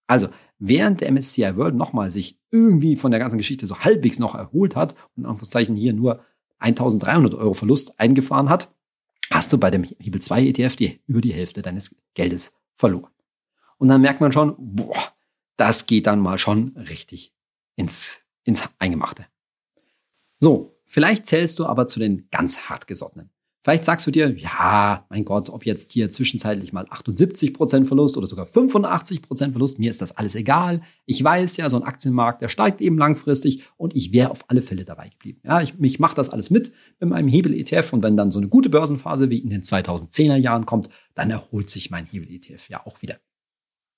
Also, 0.07 0.29
während 0.59 1.01
der 1.01 1.13
MSCI 1.13 1.57
World 1.57 1.77
nochmal 1.77 2.11
sich 2.11 2.40
irgendwie 2.51 2.97
von 2.97 3.11
der 3.11 3.21
ganzen 3.21 3.39
Geschichte 3.39 3.67
so 3.67 3.81
halbwegs 3.81 4.19
noch 4.19 4.35
erholt 4.35 4.77
hat 4.77 4.95
und 5.17 5.27
Anführungszeichen 5.27 5.77
hier 5.77 5.93
nur 5.93 6.25
1300 6.59 7.35
Euro 7.35 7.55
Verlust 7.55 7.99
eingefahren 7.99 8.49
hat, 8.49 8.73
hast 9.31 9.53
du 9.53 9.59
bei 9.59 9.71
dem 9.71 9.85
Hebel 9.85 10.21
2 10.21 10.47
ETF 10.47 10.77
die, 10.77 11.01
über 11.07 11.21
die 11.21 11.33
Hälfte 11.33 11.63
deines 11.63 11.95
Geldes 12.15 12.53
verloren. 12.75 13.13
Und 13.79 13.89
dann 13.89 14.03
merkt 14.03 14.21
man 14.21 14.33
schon, 14.33 14.55
boah, 14.59 15.15
das 15.57 15.87
geht 15.87 16.07
dann 16.07 16.21
mal 16.21 16.39
schon 16.39 16.77
richtig 16.77 17.33
ins, 17.77 18.19
ins 18.45 18.63
Eingemachte. 18.79 19.27
So, 20.39 20.79
vielleicht 20.87 21.27
zählst 21.27 21.59
du 21.59 21.67
aber 21.67 21.87
zu 21.87 22.01
den 22.01 22.29
ganz 22.31 22.69
hartgesottenen. 22.69 23.31
Vielleicht 23.63 23.85
sagst 23.85 24.07
du 24.07 24.11
dir, 24.11 24.31
ja, 24.39 25.05
mein 25.11 25.27
Gott, 25.27 25.51
ob 25.51 25.67
jetzt 25.67 25.93
hier 25.93 26.11
zwischenzeitlich 26.11 26.73
mal 26.73 26.87
78% 26.87 27.85
Verlust 27.85 28.17
oder 28.17 28.27
sogar 28.27 28.47
85% 28.47 29.51
Verlust, 29.51 29.79
mir 29.79 29.91
ist 29.91 30.01
das 30.01 30.17
alles 30.17 30.35
egal. 30.35 30.81
Ich 31.05 31.23
weiß 31.23 31.59
ja, 31.59 31.69
so 31.69 31.77
ein 31.77 31.83
Aktienmarkt, 31.83 32.41
der 32.41 32.49
steigt 32.49 32.81
eben 32.81 32.97
langfristig 32.97 33.65
und 33.77 33.95
ich 33.95 34.15
wäre 34.15 34.31
auf 34.31 34.49
alle 34.49 34.63
Fälle 34.63 34.87
dabei 34.87 35.11
geblieben. 35.11 35.43
Ja, 35.45 35.61
ich, 35.61 35.75
ich 35.79 35.99
mache 35.99 36.17
das 36.17 36.31
alles 36.31 36.49
mit 36.49 36.73
mit 37.01 37.11
meinem 37.11 37.29
Hebel-ETF 37.29 37.93
und 37.93 38.03
wenn 38.03 38.17
dann 38.17 38.31
so 38.31 38.39
eine 38.39 38.49
gute 38.49 38.71
Börsenphase 38.71 39.29
wie 39.29 39.39
in 39.39 39.51
den 39.51 39.63
2010er 39.63 40.37
Jahren 40.37 40.65
kommt, 40.65 40.89
dann 41.15 41.31
erholt 41.31 41.69
sich 41.69 41.91
mein 41.91 42.07
Hebel-ETF 42.07 42.71
ja 42.71 42.87
auch 42.87 43.03
wieder. 43.03 43.19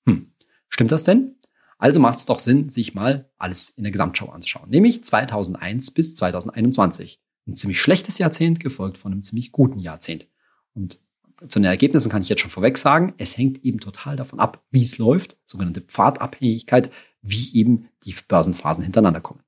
Hm, 0.05 0.33
stimmt 0.67 0.91
das 0.91 1.05
denn? 1.05 1.35
Also 1.77 2.01
macht 2.01 2.17
es 2.17 2.25
doch 2.25 2.39
Sinn, 2.39 2.69
sich 2.69 2.95
mal 2.95 3.29
alles 3.37 3.69
in 3.69 3.83
der 3.83 3.91
Gesamtschau 3.91 4.27
anzuschauen, 4.27 4.69
nämlich 4.69 5.05
2001 5.05 5.91
bis 5.91 6.15
2021 6.15 7.21
ein 7.47 7.55
ziemlich 7.55 7.79
schlechtes 7.79 8.17
Jahrzehnt, 8.17 8.59
gefolgt 8.59 8.97
von 8.97 9.11
einem 9.11 9.23
ziemlich 9.23 9.51
guten 9.51 9.79
Jahrzehnt. 9.79 10.27
Und 10.73 10.99
zu 11.47 11.59
den 11.59 11.65
Ergebnissen 11.65 12.09
kann 12.09 12.21
ich 12.21 12.29
jetzt 12.29 12.41
schon 12.41 12.51
vorweg 12.51 12.77
sagen, 12.77 13.13
es 13.17 13.37
hängt 13.37 13.63
eben 13.65 13.79
total 13.79 14.15
davon 14.15 14.39
ab, 14.39 14.63
wie 14.71 14.83
es 14.83 14.97
läuft, 14.97 15.37
sogenannte 15.45 15.81
Pfadabhängigkeit, 15.81 16.91
wie 17.21 17.53
eben 17.55 17.89
die 18.05 18.15
Börsenphasen 18.27 18.83
hintereinander 18.83 19.21
kommen. 19.21 19.41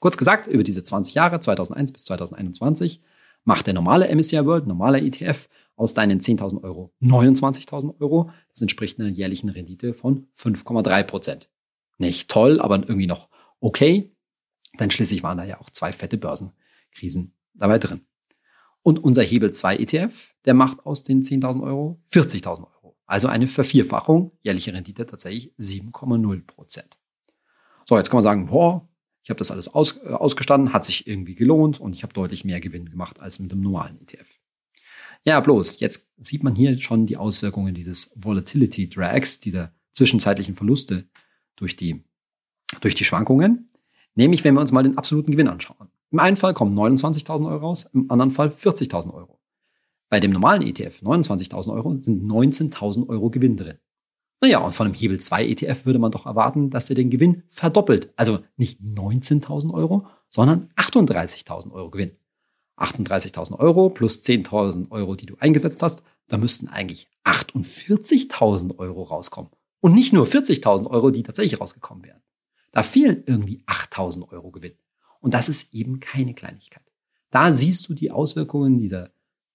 Kurz 0.00 0.16
gesagt, 0.16 0.46
über 0.46 0.62
diese 0.62 0.82
20 0.82 1.14
Jahre, 1.14 1.40
2001 1.40 1.92
bis 1.92 2.04
2021, 2.04 3.02
macht 3.44 3.66
der 3.66 3.74
normale 3.74 4.14
MSCI 4.14 4.44
World, 4.44 4.66
normaler 4.66 5.02
ETF, 5.02 5.48
aus 5.76 5.92
deinen 5.92 6.20
10.000 6.20 6.62
Euro 6.64 6.92
29.000 7.02 8.00
Euro. 8.00 8.30
Das 8.52 8.62
entspricht 8.62 8.98
einer 8.98 9.10
jährlichen 9.10 9.50
Rendite 9.50 9.92
von 9.92 10.26
5,3 10.36 11.02
Prozent. 11.02 11.50
Nicht 11.98 12.30
toll, 12.30 12.60
aber 12.60 12.76
irgendwie 12.76 13.06
noch 13.06 13.28
okay. 13.60 14.10
Denn 14.80 14.90
schließlich 14.90 15.22
waren 15.22 15.38
da 15.38 15.44
ja 15.44 15.60
auch 15.60 15.70
zwei 15.70 15.92
fette 15.92 16.16
Börsen 16.16 16.52
Krisen 16.96 17.34
dabei 17.54 17.78
drin. 17.78 18.06
Und 18.82 19.02
unser 19.02 19.22
Hebel 19.22 19.52
2 19.52 19.78
ETF, 19.78 20.34
der 20.44 20.54
macht 20.54 20.86
aus 20.86 21.02
den 21.02 21.22
10.000 21.22 21.62
Euro 21.62 22.00
40.000 22.12 22.60
Euro. 22.60 22.96
Also 23.06 23.28
eine 23.28 23.48
Vervierfachung, 23.48 24.32
jährliche 24.42 24.72
Rendite 24.72 25.06
tatsächlich 25.06 25.52
7,0 25.58 26.46
Prozent. 26.46 26.98
So, 27.84 27.96
jetzt 27.96 28.10
kann 28.10 28.18
man 28.18 28.22
sagen, 28.22 28.46
boah, 28.46 28.88
ich 29.22 29.30
habe 29.30 29.38
das 29.38 29.50
alles 29.50 29.66
aus, 29.66 29.96
äh, 30.04 30.10
ausgestanden, 30.10 30.72
hat 30.72 30.84
sich 30.84 31.06
irgendwie 31.06 31.34
gelohnt 31.34 31.80
und 31.80 31.94
ich 31.94 32.04
habe 32.04 32.12
deutlich 32.12 32.44
mehr 32.44 32.60
Gewinn 32.60 32.88
gemacht 32.88 33.18
als 33.20 33.40
mit 33.40 33.50
dem 33.50 33.60
normalen 33.60 34.00
ETF. 34.00 34.38
Ja, 35.24 35.40
bloß, 35.40 35.80
jetzt 35.80 36.12
sieht 36.18 36.44
man 36.44 36.54
hier 36.54 36.80
schon 36.80 37.06
die 37.06 37.16
Auswirkungen 37.16 37.74
dieses 37.74 38.12
Volatility 38.14 38.88
Drags, 38.88 39.40
dieser 39.40 39.74
zwischenzeitlichen 39.92 40.54
Verluste 40.54 41.08
durch 41.56 41.74
die, 41.74 42.04
durch 42.80 42.94
die 42.94 43.04
Schwankungen. 43.04 43.72
Nämlich, 44.14 44.44
wenn 44.44 44.54
wir 44.54 44.60
uns 44.60 44.70
mal 44.70 44.84
den 44.84 44.96
absoluten 44.96 45.32
Gewinn 45.32 45.48
anschauen. 45.48 45.88
Im 46.16 46.20
einen 46.20 46.36
Fall 46.36 46.54
kommen 46.54 46.74
29.000 46.74 47.46
Euro 47.46 47.66
raus, 47.66 47.90
im 47.92 48.10
anderen 48.10 48.30
Fall 48.30 48.48
40.000 48.48 49.12
Euro. 49.12 49.38
Bei 50.08 50.18
dem 50.18 50.30
normalen 50.30 50.62
ETF 50.62 51.02
29.000 51.02 51.74
Euro 51.74 51.98
sind 51.98 52.24
19.000 52.24 53.06
Euro 53.10 53.28
Gewinn 53.28 53.58
drin. 53.58 53.76
Naja, 54.40 54.60
und 54.60 54.72
von 54.72 54.86
einem 54.86 54.94
Hebel 54.94 55.20
2 55.20 55.46
ETF 55.46 55.84
würde 55.84 55.98
man 55.98 56.12
doch 56.12 56.24
erwarten, 56.24 56.70
dass 56.70 56.86
der 56.86 56.96
den 56.96 57.10
Gewinn 57.10 57.42
verdoppelt. 57.48 58.14
Also 58.16 58.38
nicht 58.56 58.80
19.000 58.80 59.74
Euro, 59.74 60.06
sondern 60.30 60.70
38.000 60.76 61.70
Euro 61.72 61.90
Gewinn. 61.90 62.12
38.000 62.78 63.58
Euro 63.58 63.90
plus 63.90 64.22
10.000 64.24 64.90
Euro, 64.92 65.16
die 65.16 65.26
du 65.26 65.36
eingesetzt 65.38 65.82
hast, 65.82 66.02
da 66.28 66.38
müssten 66.38 66.68
eigentlich 66.68 67.10
48.000 67.24 68.78
Euro 68.78 69.02
rauskommen. 69.02 69.50
Und 69.80 69.92
nicht 69.92 70.14
nur 70.14 70.24
40.000 70.24 70.86
Euro, 70.86 71.10
die 71.10 71.24
tatsächlich 71.24 71.60
rausgekommen 71.60 72.04
wären. 72.04 72.22
Da 72.72 72.82
fehlen 72.82 73.22
irgendwie 73.26 73.62
8.000 73.66 74.32
Euro 74.32 74.50
Gewinn. 74.50 74.78
Und 75.20 75.34
das 75.34 75.48
ist 75.48 75.74
eben 75.74 76.00
keine 76.00 76.34
Kleinigkeit. 76.34 76.82
Da 77.30 77.52
siehst 77.52 77.88
du 77.88 77.94
die 77.94 78.10
Auswirkungen 78.10 78.78
dieser, 78.78 79.10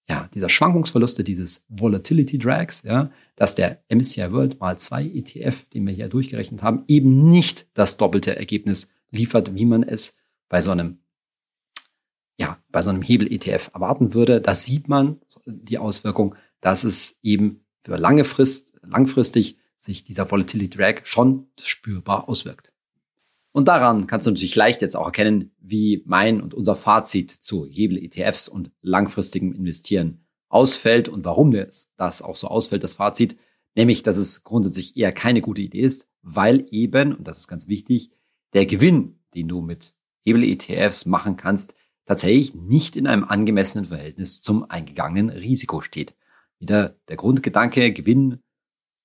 ja, 0.07 0.29
dieser 0.33 0.49
Schwankungsverluste, 0.49 1.23
dieses 1.23 1.65
Volatility 1.69 2.37
Drags, 2.37 2.83
ja, 2.83 3.11
dass 3.35 3.55
der 3.55 3.83
MSCI 3.89 4.31
World 4.31 4.59
mal 4.59 4.77
zwei 4.77 5.03
ETF, 5.05 5.65
den 5.69 5.87
wir 5.87 5.93
hier 5.93 6.09
durchgerechnet 6.09 6.63
haben, 6.63 6.83
eben 6.87 7.29
nicht 7.29 7.67
das 7.73 7.97
doppelte 7.97 8.35
Ergebnis 8.35 8.89
liefert, 9.09 9.55
wie 9.55 9.65
man 9.65 9.83
es 9.83 10.17
bei 10.49 10.61
so 10.61 10.71
einem, 10.71 10.99
ja, 12.37 12.57
bei 12.69 12.81
so 12.81 12.89
einem 12.89 13.01
Hebel-ETF 13.01 13.71
erwarten 13.73 14.13
würde. 14.13 14.41
Da 14.41 14.55
sieht 14.55 14.87
man 14.89 15.21
die 15.45 15.77
Auswirkung, 15.77 16.35
dass 16.59 16.83
es 16.83 17.17
eben 17.21 17.65
für 17.81 17.97
lange 17.97 18.25
Frist, 18.25 18.73
langfristig 18.83 19.57
sich 19.77 20.03
dieser 20.03 20.29
Volatility 20.29 20.77
Drag 20.77 21.01
schon 21.05 21.47
spürbar 21.59 22.29
auswirkt. 22.29 22.70
Und 23.53 23.67
daran 23.67 24.07
kannst 24.07 24.27
du 24.27 24.31
natürlich 24.31 24.55
leicht 24.55 24.81
jetzt 24.81 24.95
auch 24.95 25.05
erkennen, 25.05 25.51
wie 25.59 26.03
mein 26.05 26.41
und 26.41 26.53
unser 26.53 26.75
Fazit 26.75 27.31
zu 27.31 27.65
Hebel-ETFs 27.65 28.47
und 28.47 28.71
langfristigem 28.81 29.51
Investieren 29.51 30.25
ausfällt 30.47 31.09
und 31.09 31.25
warum 31.25 31.51
das 31.51 32.21
auch 32.21 32.35
so 32.35 32.47
ausfällt, 32.47 32.83
das 32.83 32.93
Fazit. 32.93 33.37
Nämlich, 33.75 34.03
dass 34.03 34.17
es 34.17 34.43
grundsätzlich 34.43 34.97
eher 34.97 35.13
keine 35.13 35.41
gute 35.41 35.61
Idee 35.61 35.79
ist, 35.79 36.09
weil 36.21 36.65
eben, 36.71 37.15
und 37.15 37.27
das 37.27 37.37
ist 37.37 37.47
ganz 37.47 37.67
wichtig, 37.67 38.11
der 38.53 38.65
Gewinn, 38.65 39.19
den 39.33 39.47
du 39.47 39.61
mit 39.61 39.93
Hebel-ETFs 40.23 41.05
machen 41.05 41.37
kannst, 41.37 41.73
tatsächlich 42.05 42.53
nicht 42.53 42.95
in 42.95 43.07
einem 43.07 43.23
angemessenen 43.23 43.85
Verhältnis 43.85 44.41
zum 44.41 44.69
eingegangenen 44.69 45.29
Risiko 45.29 45.81
steht. 45.81 46.15
Wieder 46.59 46.97
der 47.07 47.15
Grundgedanke, 47.15 47.91
Gewinn, 47.93 48.43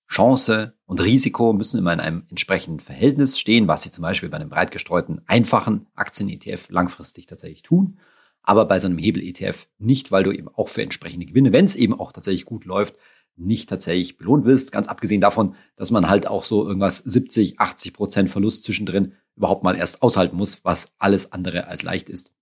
Chance 0.08 0.74
und 0.86 1.00
Risiko 1.00 1.52
müssen 1.52 1.78
immer 1.78 1.92
in 1.92 2.00
einem 2.00 2.24
entsprechenden 2.30 2.80
Verhältnis 2.80 3.38
stehen, 3.38 3.66
was 3.66 3.82
sie 3.82 3.90
zum 3.90 4.02
Beispiel 4.02 4.28
bei 4.28 4.36
einem 4.36 4.50
breit 4.50 4.70
gestreuten, 4.70 5.20
einfachen 5.26 5.86
Aktien-ETF 5.94 6.68
langfristig 6.70 7.26
tatsächlich 7.26 7.62
tun. 7.62 7.98
Aber 8.42 8.66
bei 8.66 8.78
so 8.78 8.86
einem 8.86 8.98
Hebel-ETF 8.98 9.66
nicht, 9.78 10.12
weil 10.12 10.22
du 10.22 10.30
eben 10.30 10.48
auch 10.48 10.68
für 10.68 10.82
entsprechende 10.82 11.26
Gewinne, 11.26 11.52
wenn 11.52 11.64
es 11.64 11.74
eben 11.74 11.98
auch 11.98 12.12
tatsächlich 12.12 12.44
gut 12.44 12.64
läuft, 12.64 12.94
nicht 13.34 13.68
tatsächlich 13.68 14.16
belohnt 14.16 14.44
wirst. 14.44 14.72
Ganz 14.72 14.86
abgesehen 14.86 15.20
davon, 15.20 15.56
dass 15.76 15.90
man 15.90 16.08
halt 16.08 16.26
auch 16.26 16.44
so 16.44 16.66
irgendwas 16.66 16.98
70, 16.98 17.58
80 17.58 17.92
Prozent 17.92 18.30
Verlust 18.30 18.62
zwischendrin 18.62 19.14
überhaupt 19.36 19.64
mal 19.64 19.76
erst 19.76 20.02
aushalten 20.02 20.36
muss, 20.36 20.64
was 20.64 20.92
alles 20.98 21.32
andere 21.32 21.66
als 21.66 21.82
leicht 21.82 22.08
ist. 22.08 22.32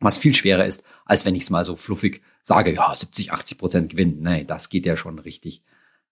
Was 0.00 0.16
viel 0.16 0.34
schwerer 0.34 0.64
ist, 0.64 0.82
als 1.04 1.26
wenn 1.26 1.34
ich 1.34 1.42
es 1.42 1.50
mal 1.50 1.64
so 1.64 1.76
fluffig 1.76 2.22
sage, 2.42 2.72
ja, 2.72 2.96
70, 2.96 3.32
80 3.32 3.58
Prozent 3.58 3.90
Gewinn. 3.90 4.20
Nee, 4.22 4.44
das 4.44 4.70
geht 4.70 4.86
ja 4.86 4.96
schon 4.96 5.18
richtig, 5.18 5.62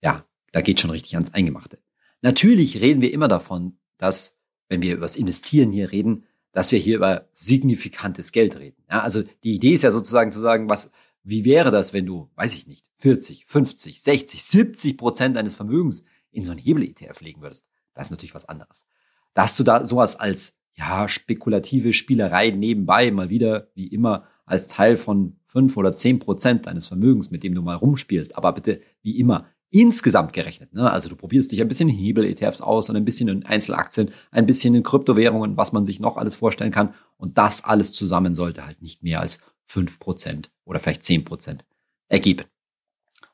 ja, 0.03 0.27
da 0.53 0.61
geht 0.61 0.81
schon 0.81 0.91
richtig 0.91 1.15
ans 1.15 1.35
Eingemachte. 1.35 1.79
Natürlich 2.23 2.81
reden 2.81 3.01
wir 3.01 3.13
immer 3.13 3.29
davon, 3.29 3.79
dass, 3.97 4.39
wenn 4.69 4.83
wir 4.83 4.95
über 4.95 5.03
das 5.03 5.17
Investieren 5.17 5.71
hier 5.73 5.93
reden, 5.93 6.25
dass 6.53 6.73
wir 6.73 6.79
hier 6.79 6.97
über 6.97 7.29
signifikantes 7.33 8.33
Geld 8.33 8.57
reden. 8.59 8.83
Ja, 8.91 9.03
also 9.03 9.23
die 9.45 9.55
Idee 9.55 9.75
ist 9.75 9.83
ja 9.83 9.91
sozusagen 9.91 10.33
zu 10.33 10.41
sagen, 10.41 10.69
was, 10.69 10.91
wie 11.23 11.45
wäre 11.45 11.71
das, 11.71 11.93
wenn 11.93 12.07
du, 12.07 12.31
weiß 12.35 12.55
ich 12.55 12.67
nicht, 12.67 12.87
40, 12.97 13.47
50, 13.47 14.03
60, 14.03 14.43
70 14.43 14.97
Prozent 14.97 15.37
deines 15.37 15.55
Vermögens 15.55 16.05
in 16.31 16.45
so 16.45 16.51
einen 16.51 16.61
Hebel-ETF 16.61 17.21
legen 17.21 17.43
würdest? 17.43 17.65
Das 17.95 18.07
ist 18.07 18.11
natürlich 18.11 18.35
was 18.35 18.49
anderes. 18.49 18.87
Dass 19.35 19.57
du 19.57 19.63
da 19.63 19.87
sowas 19.87 20.17
als, 20.17 20.57
ja, 20.75 21.09
spekulative 21.09 21.93
Spielerei 21.93 22.51
nebenbei 22.51 23.11
mal 23.11 23.31
wieder, 23.31 23.69
wie 23.75 23.89
immer, 23.89 24.27
als 24.47 24.67
Teil 24.67 24.97
von 24.97 25.37
fünf 25.47 25.77
oder 25.77 25.95
zehn 25.95 26.19
Prozent 26.19 26.67
deines 26.67 26.87
Vermögens, 26.87 27.31
mit 27.31 27.43
dem 27.43 27.55
du 27.55 27.63
mal 27.63 27.77
rumspielst, 27.77 28.37
aber 28.37 28.53
bitte, 28.53 28.81
wie 29.03 29.19
immer, 29.19 29.49
insgesamt 29.71 30.33
gerechnet. 30.33 30.73
Ne? 30.73 30.91
Also 30.91 31.09
du 31.09 31.17
probierst 31.17 31.53
dich 31.53 31.61
ein 31.61 31.69
bisschen 31.69 31.89
in 31.89 31.95
Hebel-ETFs 31.97 32.61
aus 32.61 32.89
und 32.89 32.97
ein 32.97 33.05
bisschen 33.05 33.29
in 33.29 33.45
Einzelaktien, 33.45 34.11
ein 34.31 34.47
bisschen 34.47 34.75
in 34.75 34.83
Kryptowährungen, 34.83 35.57
was 35.57 35.73
man 35.73 35.85
sich 35.85 36.01
noch 36.01 36.17
alles 36.17 36.35
vorstellen 36.35 36.73
kann. 36.73 36.95
Und 37.17 37.39
das 37.39 37.65
alles 37.65 37.93
zusammen 37.93 38.35
sollte 38.35 38.65
halt 38.65 38.81
nicht 38.83 39.03
mehr 39.03 39.21
als 39.21 39.41
fünf 39.65 39.99
Prozent 39.99 40.51
oder 40.65 40.81
vielleicht 40.81 41.05
zehn 41.05 41.25
Prozent 41.25 41.65
ergeben. 42.09 42.45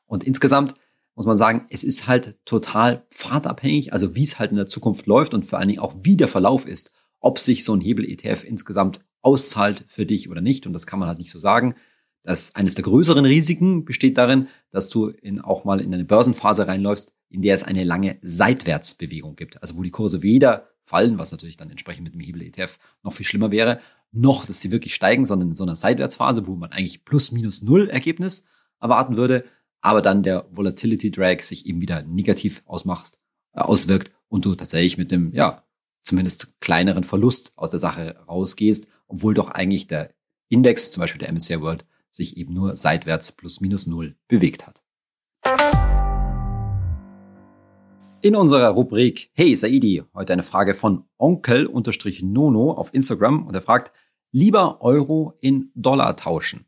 Und 0.05 0.23
insgesamt 0.23 0.75
muss 1.15 1.25
man 1.25 1.37
sagen, 1.37 1.65
es 1.69 1.83
ist 1.83 2.07
halt 2.07 2.37
total 2.45 3.05
pfadabhängig, 3.09 3.93
also 3.93 4.15
wie 4.15 4.23
es 4.23 4.37
halt 4.37 4.51
in 4.51 4.57
der 4.57 4.67
Zukunft 4.67 5.05
läuft 5.05 5.33
und 5.33 5.45
vor 5.45 5.59
allen 5.59 5.69
Dingen 5.69 5.79
auch 5.79 5.95
wie 6.01 6.17
der 6.17 6.27
Verlauf 6.27 6.67
ist, 6.67 6.93
ob 7.21 7.39
sich 7.39 7.63
so 7.63 7.73
ein 7.73 7.81
Hebel-ETF 7.81 8.43
insgesamt 8.43 8.99
auszahlt 9.21 9.85
für 9.87 10.05
dich 10.05 10.29
oder 10.29 10.41
nicht. 10.41 10.67
Und 10.67 10.73
das 10.73 10.85
kann 10.85 10.99
man 10.99 11.07
halt 11.07 11.17
nicht 11.17 11.31
so 11.31 11.39
sagen. 11.39 11.75
Das 12.25 12.55
eines 12.55 12.73
der 12.73 12.83
größeren 12.83 13.23
Risiken 13.23 13.85
besteht 13.85 14.17
darin, 14.17 14.47
dass 14.71 14.89
du 14.89 15.09
in, 15.09 15.39
auch 15.39 15.63
mal 15.63 15.79
in 15.79 15.93
eine 15.93 16.05
Börsenphase 16.05 16.67
reinläufst, 16.67 17.13
in 17.29 17.43
der 17.43 17.53
es 17.53 17.63
eine 17.63 17.83
lange 17.83 18.17
Seitwärtsbewegung 18.23 19.35
gibt. 19.35 19.61
Also 19.61 19.77
wo 19.77 19.83
die 19.83 19.91
Kurse 19.91 20.23
weder 20.23 20.69
fallen, 20.81 21.19
was 21.19 21.31
natürlich 21.31 21.57
dann 21.57 21.69
entsprechend 21.69 22.03
mit 22.03 22.13
dem 22.13 22.21
Hebel-ETF 22.21 22.79
noch 23.03 23.13
viel 23.13 23.25
schlimmer 23.27 23.51
wäre, 23.51 23.79
noch, 24.11 24.45
dass 24.45 24.59
sie 24.59 24.71
wirklich 24.71 24.95
steigen, 24.95 25.25
sondern 25.25 25.49
in 25.49 25.55
so 25.55 25.63
einer 25.63 25.75
Seitwärtsphase, 25.75 26.47
wo 26.47 26.55
man 26.55 26.71
eigentlich 26.71 27.05
plus 27.05 27.31
minus 27.31 27.61
null 27.61 27.89
Ergebnis 27.89 28.45
erwarten 28.79 29.17
würde, 29.17 29.45
aber 29.81 30.01
dann 30.01 30.23
der 30.23 30.47
Volatility 30.49 31.11
Drag 31.11 31.41
sich 31.41 31.67
eben 31.67 31.79
wieder 31.79 32.01
negativ 32.01 32.63
ausmacht, 32.65 33.19
äh, 33.53 33.59
auswirkt 33.59 34.11
und 34.29 34.45
du 34.45 34.55
tatsächlich 34.55 34.97
mit 34.97 35.11
dem, 35.11 35.31
ja, 35.33 35.63
zumindest 36.01 36.59
kleineren 36.59 37.03
Verlust 37.03 37.53
aus 37.55 37.69
der 37.69 37.79
Sache 37.79 38.15
rausgehst, 38.27 38.87
obwohl 39.07 39.35
doch 39.35 39.51
eigentlich 39.51 39.85
der 39.85 40.13
Index, 40.49 40.91
zum 40.91 41.01
Beispiel 41.01 41.19
der 41.19 41.29
MSCI 41.31 41.61
World, 41.61 41.85
sich 42.15 42.37
eben 42.37 42.53
nur 42.53 42.77
seitwärts 42.77 43.33
plus 43.33 43.59
minus 43.59 43.87
null 43.87 44.15
bewegt 44.27 44.65
hat. 44.65 44.81
In 48.21 48.35
unserer 48.35 48.69
Rubrik 48.69 49.29
Hey 49.33 49.55
Saidi, 49.55 50.03
heute 50.13 50.33
eine 50.33 50.43
Frage 50.43 50.73
von 50.73 51.03
Onkel-Nono 51.17 52.71
auf 52.71 52.93
Instagram 52.93 53.45
und 53.45 53.53
er 53.53 53.61
fragt, 53.61 53.91
lieber 54.31 54.81
Euro 54.81 55.37
in 55.41 55.69
Dollar 55.75 56.15
tauschen. 56.15 56.65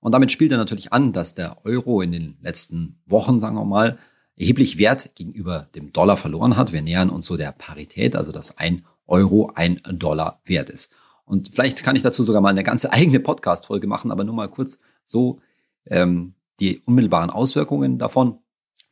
Und 0.00 0.12
damit 0.12 0.32
spielt 0.32 0.52
er 0.52 0.58
natürlich 0.58 0.92
an, 0.92 1.12
dass 1.12 1.34
der 1.34 1.64
Euro 1.66 2.00
in 2.00 2.12
den 2.12 2.38
letzten 2.40 3.02
Wochen, 3.04 3.40
sagen 3.40 3.56
wir 3.56 3.64
mal, 3.64 3.98
erheblich 4.36 4.78
Wert 4.78 5.14
gegenüber 5.16 5.68
dem 5.74 5.92
Dollar 5.92 6.16
verloren 6.16 6.56
hat. 6.56 6.72
Wir 6.72 6.82
nähern 6.82 7.10
uns 7.10 7.26
so 7.26 7.36
der 7.36 7.52
Parität, 7.52 8.14
also 8.14 8.32
dass 8.32 8.56
ein 8.58 8.86
Euro 9.06 9.50
ein 9.54 9.80
Dollar 9.92 10.40
wert 10.44 10.70
ist. 10.70 10.92
Und 11.28 11.50
vielleicht 11.50 11.84
kann 11.84 11.94
ich 11.94 12.02
dazu 12.02 12.24
sogar 12.24 12.40
mal 12.40 12.48
eine 12.48 12.64
ganze 12.64 12.92
eigene 12.92 13.20
Podcast-Folge 13.20 13.86
machen, 13.86 14.10
aber 14.10 14.24
nur 14.24 14.34
mal 14.34 14.48
kurz 14.48 14.78
so 15.04 15.40
ähm, 15.86 16.34
die 16.60 16.80
unmittelbaren 16.80 17.30
Auswirkungen 17.30 17.98
davon. 17.98 18.38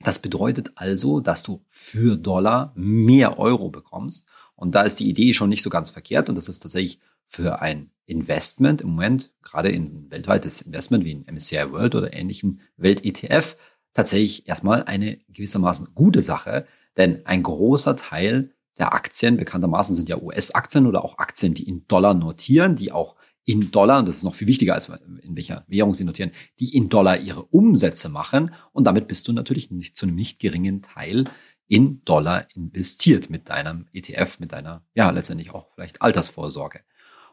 Das 0.01 0.19
bedeutet 0.21 0.73
also, 0.75 1.21
dass 1.21 1.43
du 1.43 1.65
für 1.69 2.17
Dollar 2.17 2.73
mehr 2.77 3.39
Euro 3.39 3.71
bekommst. 3.71 4.27
Und 4.55 4.75
da 4.75 4.83
ist 4.83 5.01
die 5.01 5.09
Idee 5.09 5.33
schon 5.33 5.49
nicht 5.49 5.63
so 5.63 5.71
ganz 5.71 5.91
verkehrt. 5.91 6.29
Und 6.29 6.35
das 6.35 6.49
ist 6.49 6.61
tatsächlich 6.61 7.01
für 7.25 7.61
ein 7.61 7.91
Investment 8.05 8.83
im 8.83 8.91
Moment, 8.91 9.33
gerade 9.43 9.71
in 9.71 10.11
weltweites 10.11 10.63
Investment 10.63 11.05
wie 11.05 11.13
in 11.13 11.27
MSCI 11.27 11.73
World 11.73 11.95
oder 11.95 12.13
ähnlichem 12.13 12.61
Welt-ETF, 12.77 13.57
tatsächlich 13.95 14.47
erstmal 14.47 14.85
eine 14.85 15.19
gewissermaßen 15.29 15.89
gute 15.95 16.23
Sache. 16.23 16.67
Denn 16.97 17.25
ein 17.27 17.43
großer 17.43 17.97
Teil 17.97 18.53
der 18.79 18.93
Aktien, 18.93 19.37
bekanntermaßen 19.37 19.95
sind 19.95 20.09
ja 20.09 20.21
US-Aktien 20.21 20.87
oder 20.87 21.05
auch 21.05 21.19
Aktien, 21.19 21.55
die 21.55 21.69
in 21.69 21.87
Dollar 21.89 22.15
notieren, 22.15 22.77
die 22.77 22.93
auch 22.93 23.17
in 23.45 23.71
Dollar, 23.71 24.01
und 24.01 24.09
das 24.09 24.19
ist 24.19 24.25
noch 24.25 24.35
viel 24.35 24.49
wichtiger 24.49 24.75
als 24.75 24.89
in 24.89 25.37
welcher 25.37 25.65
Währung 25.69 25.95
sie 25.95 26.05
notieren, 26.05 26.33
die 26.59 26.75
in 26.75 26.89
Dollar 26.89 27.17
ihre 27.17 27.45
Umsätze 27.45 28.09
machen. 28.09 28.53
Und 28.73 28.87
damit 28.87 29.07
bist 29.07 29.29
du 29.29 29.33
natürlich 29.33 29.71
nicht 29.71 29.97
zu 29.97 30.07
einem 30.07 30.17
nicht 30.17 30.41
geringen 30.41 30.83
Teil 30.83 31.25
in 31.69 32.03
Dollar 32.05 32.47
investiert 32.55 33.31
mit 33.31 33.49
deinem 33.49 33.87
ETF, 33.93 34.41
mit 34.41 34.53
deiner, 34.53 34.85
ja, 34.95 35.11
letztendlich 35.11 35.55
auch 35.55 35.69
vielleicht 35.75 36.03
Altersvorsorge. 36.03 36.81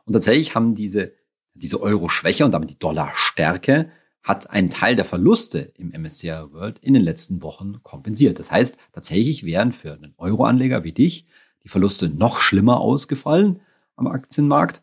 Und 0.05 0.13
tatsächlich 0.13 0.53
haben 0.55 0.75
diese, 0.75 1.13
diese 1.55 1.81
Euro-Schwäche 1.81 2.45
und 2.45 2.51
damit 2.51 2.69
die 2.69 2.79
Dollar-Stärke 2.79 3.91
hat 4.23 4.49
einen 4.49 4.69
Teil 4.69 4.95
der 4.95 5.05
Verluste 5.05 5.73
im 5.77 5.89
MSCI 5.89 6.29
World 6.51 6.79
in 6.79 6.93
den 6.93 7.03
letzten 7.03 7.41
Wochen 7.41 7.83
kompensiert. 7.83 8.39
Das 8.39 8.51
heißt, 8.51 8.77
tatsächlich 8.93 9.45
wären 9.45 9.73
für 9.73 9.93
einen 9.93 10.13
Euro-Anleger 10.17 10.83
wie 10.83 10.93
dich 10.93 11.27
die 11.63 11.69
Verluste 11.69 12.09
noch 12.09 12.39
schlimmer 12.39 12.79
ausgefallen 12.79 13.59
am 13.95 14.07
Aktienmarkt, 14.07 14.81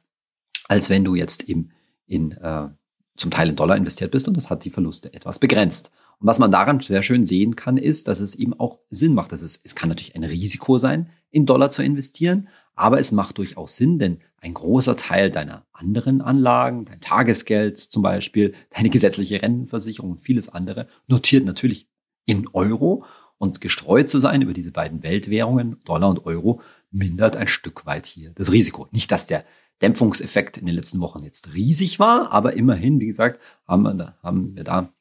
als 0.68 0.90
wenn 0.90 1.04
du 1.04 1.14
jetzt 1.14 1.48
eben 1.48 1.70
in 2.06 2.32
äh, 2.32 2.68
zum 3.16 3.30
Teil 3.30 3.50
in 3.50 3.56
Dollar 3.56 3.76
investiert 3.76 4.10
bist 4.10 4.28
und 4.28 4.36
das 4.36 4.48
hat 4.48 4.64
die 4.64 4.70
Verluste 4.70 5.12
etwas 5.12 5.38
begrenzt. 5.38 5.90
Und 6.18 6.26
was 6.26 6.38
man 6.38 6.50
daran 6.50 6.80
sehr 6.80 7.02
schön 7.02 7.24
sehen 7.24 7.54
kann, 7.54 7.76
ist, 7.76 8.08
dass 8.08 8.20
es 8.20 8.34
eben 8.34 8.58
auch 8.58 8.78
Sinn 8.88 9.14
macht. 9.14 9.32
Dass 9.32 9.42
es, 9.42 9.60
es 9.62 9.74
kann 9.74 9.88
natürlich 9.88 10.16
ein 10.16 10.24
Risiko 10.24 10.78
sein, 10.78 11.10
in 11.30 11.46
Dollar 11.46 11.70
zu 11.70 11.82
investieren, 11.82 12.48
aber 12.74 12.98
es 12.98 13.12
macht 13.12 13.38
durchaus 13.38 13.76
Sinn, 13.76 13.98
denn 13.98 14.20
ein 14.40 14.54
großer 14.54 14.96
Teil 14.96 15.30
deiner 15.30 15.66
anderen 15.72 16.20
Anlagen, 16.20 16.84
dein 16.84 17.00
Tagesgeld 17.00 17.78
zum 17.78 18.02
Beispiel, 18.02 18.54
deine 18.70 18.90
gesetzliche 18.90 19.42
Rentenversicherung 19.42 20.12
und 20.12 20.20
vieles 20.20 20.48
andere, 20.48 20.88
notiert 21.06 21.44
natürlich 21.44 21.88
in 22.26 22.48
Euro 22.52 23.04
und 23.38 23.60
gestreut 23.60 24.10
zu 24.10 24.18
sein 24.18 24.42
über 24.42 24.52
diese 24.52 24.72
beiden 24.72 25.02
Weltwährungen, 25.02 25.78
Dollar 25.84 26.10
und 26.10 26.26
Euro, 26.26 26.60
mindert 26.90 27.36
ein 27.36 27.48
Stück 27.48 27.86
weit 27.86 28.06
hier 28.06 28.32
das 28.34 28.52
Risiko. 28.52 28.88
Nicht, 28.92 29.10
dass 29.12 29.26
der 29.26 29.44
Dämpfungseffekt 29.82 30.58
in 30.58 30.66
den 30.66 30.74
letzten 30.74 31.00
Wochen 31.00 31.22
jetzt 31.22 31.54
riesig 31.54 31.98
war, 31.98 32.32
aber 32.32 32.54
immerhin, 32.54 33.00
wie 33.00 33.06
gesagt, 33.06 33.40
haben 33.66 33.82
wir 33.82 33.94
da, 33.94 34.18
haben 34.22 34.56
wir 34.56 34.64
da 34.64 34.92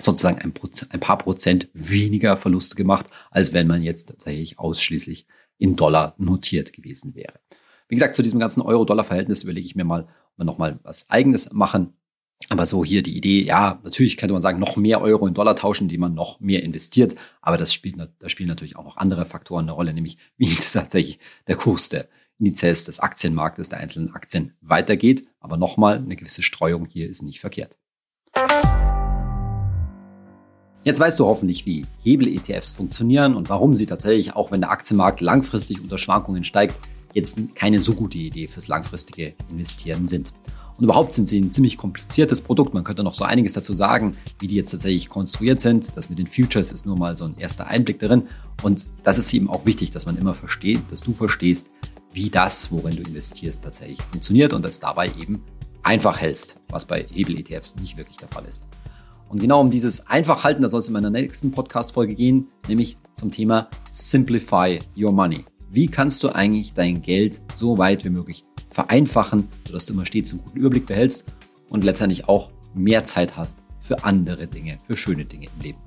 sozusagen 0.00 0.40
ein, 0.40 0.52
ein 0.90 1.00
paar 1.00 1.18
Prozent 1.18 1.68
weniger 1.72 2.36
Verluste 2.36 2.74
gemacht, 2.74 3.06
als 3.30 3.52
wenn 3.52 3.66
man 3.66 3.82
jetzt 3.82 4.08
tatsächlich 4.08 4.58
ausschließlich 4.58 5.26
in 5.58 5.76
Dollar 5.76 6.14
notiert 6.18 6.72
gewesen 6.72 7.14
wäre. 7.14 7.38
Wie 7.88 7.96
gesagt, 7.96 8.16
zu 8.16 8.22
diesem 8.22 8.40
ganzen 8.40 8.62
Euro-Dollar-Verhältnis 8.62 9.42
überlege 9.42 9.66
ich 9.66 9.76
mir 9.76 9.84
mal, 9.84 10.02
ob 10.02 10.38
wir 10.38 10.44
nochmal 10.44 10.78
was 10.82 11.10
Eigenes 11.10 11.52
machen. 11.52 11.92
Aber 12.48 12.66
so 12.66 12.84
hier 12.84 13.02
die 13.02 13.16
Idee, 13.16 13.42
ja, 13.42 13.80
natürlich 13.84 14.16
könnte 14.16 14.32
man 14.32 14.42
sagen, 14.42 14.58
noch 14.58 14.76
mehr 14.76 15.00
Euro 15.00 15.26
in 15.26 15.34
Dollar 15.34 15.54
tauschen, 15.54 15.88
die 15.88 15.98
man 15.98 16.14
noch 16.14 16.40
mehr 16.40 16.62
investiert. 16.62 17.14
Aber 17.40 17.56
das 17.56 17.72
spielt, 17.72 17.96
da 18.18 18.28
spielen 18.28 18.48
natürlich 18.48 18.76
auch 18.76 18.84
noch 18.84 18.96
andere 18.96 19.24
Faktoren 19.26 19.66
eine 19.66 19.72
Rolle, 19.72 19.92
nämlich 19.92 20.18
wie 20.36 20.46
das 20.46 20.72
tatsächlich 20.72 21.18
der 21.46 21.56
Kurs 21.56 21.88
der 21.88 22.08
Indizes 22.38 22.84
des 22.84 23.00
Aktienmarktes, 23.00 23.68
der 23.68 23.78
einzelnen 23.78 24.14
Aktien 24.14 24.54
weitergeht. 24.60 25.26
Aber 25.38 25.56
nochmal, 25.56 25.98
eine 25.98 26.16
gewisse 26.16 26.42
Streuung 26.42 26.86
hier 26.86 27.08
ist 27.08 27.22
nicht 27.22 27.40
verkehrt. 27.40 27.76
Jetzt 30.82 31.00
weißt 31.00 31.18
du 31.18 31.26
hoffentlich, 31.26 31.64
wie 31.64 31.86
Hebel-ETFs 32.02 32.72
funktionieren 32.72 33.34
und 33.36 33.48
warum 33.48 33.74
sie 33.74 33.86
tatsächlich, 33.86 34.34
auch 34.34 34.50
wenn 34.50 34.60
der 34.60 34.70
Aktienmarkt 34.70 35.20
langfristig 35.20 35.80
unter 35.80 35.96
Schwankungen 35.96 36.44
steigt, 36.44 36.74
jetzt 37.14 37.38
keine 37.54 37.80
so 37.80 37.94
gute 37.94 38.18
Idee 38.18 38.48
fürs 38.48 38.68
langfristige 38.68 39.34
Investieren 39.50 40.06
sind. 40.06 40.32
Und 40.76 40.84
überhaupt 40.84 41.12
sind 41.12 41.28
sie 41.28 41.40
ein 41.40 41.52
ziemlich 41.52 41.76
kompliziertes 41.76 42.40
Produkt. 42.40 42.74
Man 42.74 42.82
könnte 42.82 43.04
noch 43.04 43.14
so 43.14 43.24
einiges 43.24 43.52
dazu 43.52 43.74
sagen, 43.74 44.16
wie 44.40 44.48
die 44.48 44.56
jetzt 44.56 44.72
tatsächlich 44.72 45.08
konstruiert 45.08 45.60
sind. 45.60 45.96
Das 45.96 46.10
mit 46.10 46.18
den 46.18 46.26
Futures 46.26 46.72
ist 46.72 46.84
nur 46.84 46.98
mal 46.98 47.16
so 47.16 47.26
ein 47.26 47.38
erster 47.38 47.68
Einblick 47.68 48.00
darin. 48.00 48.24
Und 48.62 48.86
das 49.04 49.18
ist 49.18 49.32
eben 49.32 49.48
auch 49.48 49.64
wichtig, 49.66 49.92
dass 49.92 50.06
man 50.06 50.16
immer 50.16 50.34
versteht, 50.34 50.80
dass 50.90 51.00
du 51.00 51.12
verstehst, 51.12 51.70
wie 52.12 52.28
das, 52.28 52.72
worin 52.72 52.96
du 52.96 53.02
investierst, 53.02 53.62
tatsächlich 53.62 54.02
funktioniert 54.10 54.52
und 54.52 54.62
das 54.62 54.80
dabei 54.80 55.12
eben 55.18 55.42
einfach 55.82 56.20
hältst, 56.20 56.60
was 56.68 56.86
bei 56.86 57.06
Hebel-ETFs 57.08 57.76
nicht 57.76 57.96
wirklich 57.96 58.16
der 58.16 58.28
Fall 58.28 58.44
ist. 58.44 58.68
Und 59.28 59.40
genau 59.40 59.60
um 59.60 59.70
dieses 59.70 60.06
Einfachhalten, 60.06 60.62
da 60.62 60.68
soll 60.68 60.80
es 60.80 60.88
in 60.88 60.92
meiner 60.92 61.10
nächsten 61.10 61.50
Podcast-Folge 61.50 62.14
gehen, 62.14 62.48
nämlich 62.68 62.98
zum 63.16 63.30
Thema 63.30 63.68
Simplify 63.90 64.80
Your 64.96 65.12
Money. 65.12 65.44
Wie 65.74 65.88
kannst 65.88 66.22
du 66.22 66.28
eigentlich 66.28 66.74
dein 66.74 67.02
Geld 67.02 67.40
so 67.56 67.78
weit 67.78 68.04
wie 68.04 68.10
möglich 68.10 68.44
vereinfachen, 68.70 69.48
sodass 69.66 69.86
du 69.86 69.94
immer 69.94 70.06
stets 70.06 70.30
einen 70.30 70.44
guten 70.44 70.58
Überblick 70.58 70.86
behältst 70.86 71.24
und 71.68 71.82
letztendlich 71.82 72.28
auch 72.28 72.52
mehr 72.74 73.04
Zeit 73.04 73.36
hast 73.36 73.64
für 73.80 74.04
andere 74.04 74.46
Dinge, 74.46 74.78
für 74.86 74.96
schöne 74.96 75.24
Dinge 75.24 75.46
im 75.46 75.62
Leben. 75.62 75.78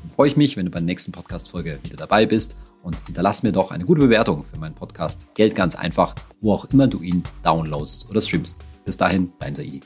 Dann 0.00 0.10
freue 0.12 0.28
ich 0.28 0.38
mich, 0.38 0.56
wenn 0.56 0.64
du 0.64 0.70
bei 0.70 0.78
der 0.78 0.86
nächsten 0.86 1.12
Podcast-Folge 1.12 1.78
wieder 1.82 1.96
dabei 1.96 2.24
bist 2.24 2.56
und 2.82 2.96
hinterlass 3.04 3.42
mir 3.42 3.52
doch 3.52 3.70
eine 3.70 3.84
gute 3.84 4.00
Bewertung 4.00 4.46
für 4.50 4.58
meinen 4.58 4.74
Podcast 4.74 5.26
Geld 5.34 5.54
ganz 5.54 5.76
einfach, 5.76 6.14
wo 6.40 6.54
auch 6.54 6.64
immer 6.72 6.86
du 6.86 7.02
ihn 7.02 7.22
downloadst 7.42 8.08
oder 8.08 8.22
streamst. 8.22 8.64
Bis 8.86 8.96
dahin, 8.96 9.30
dein 9.40 9.54
Saidi. 9.54 9.82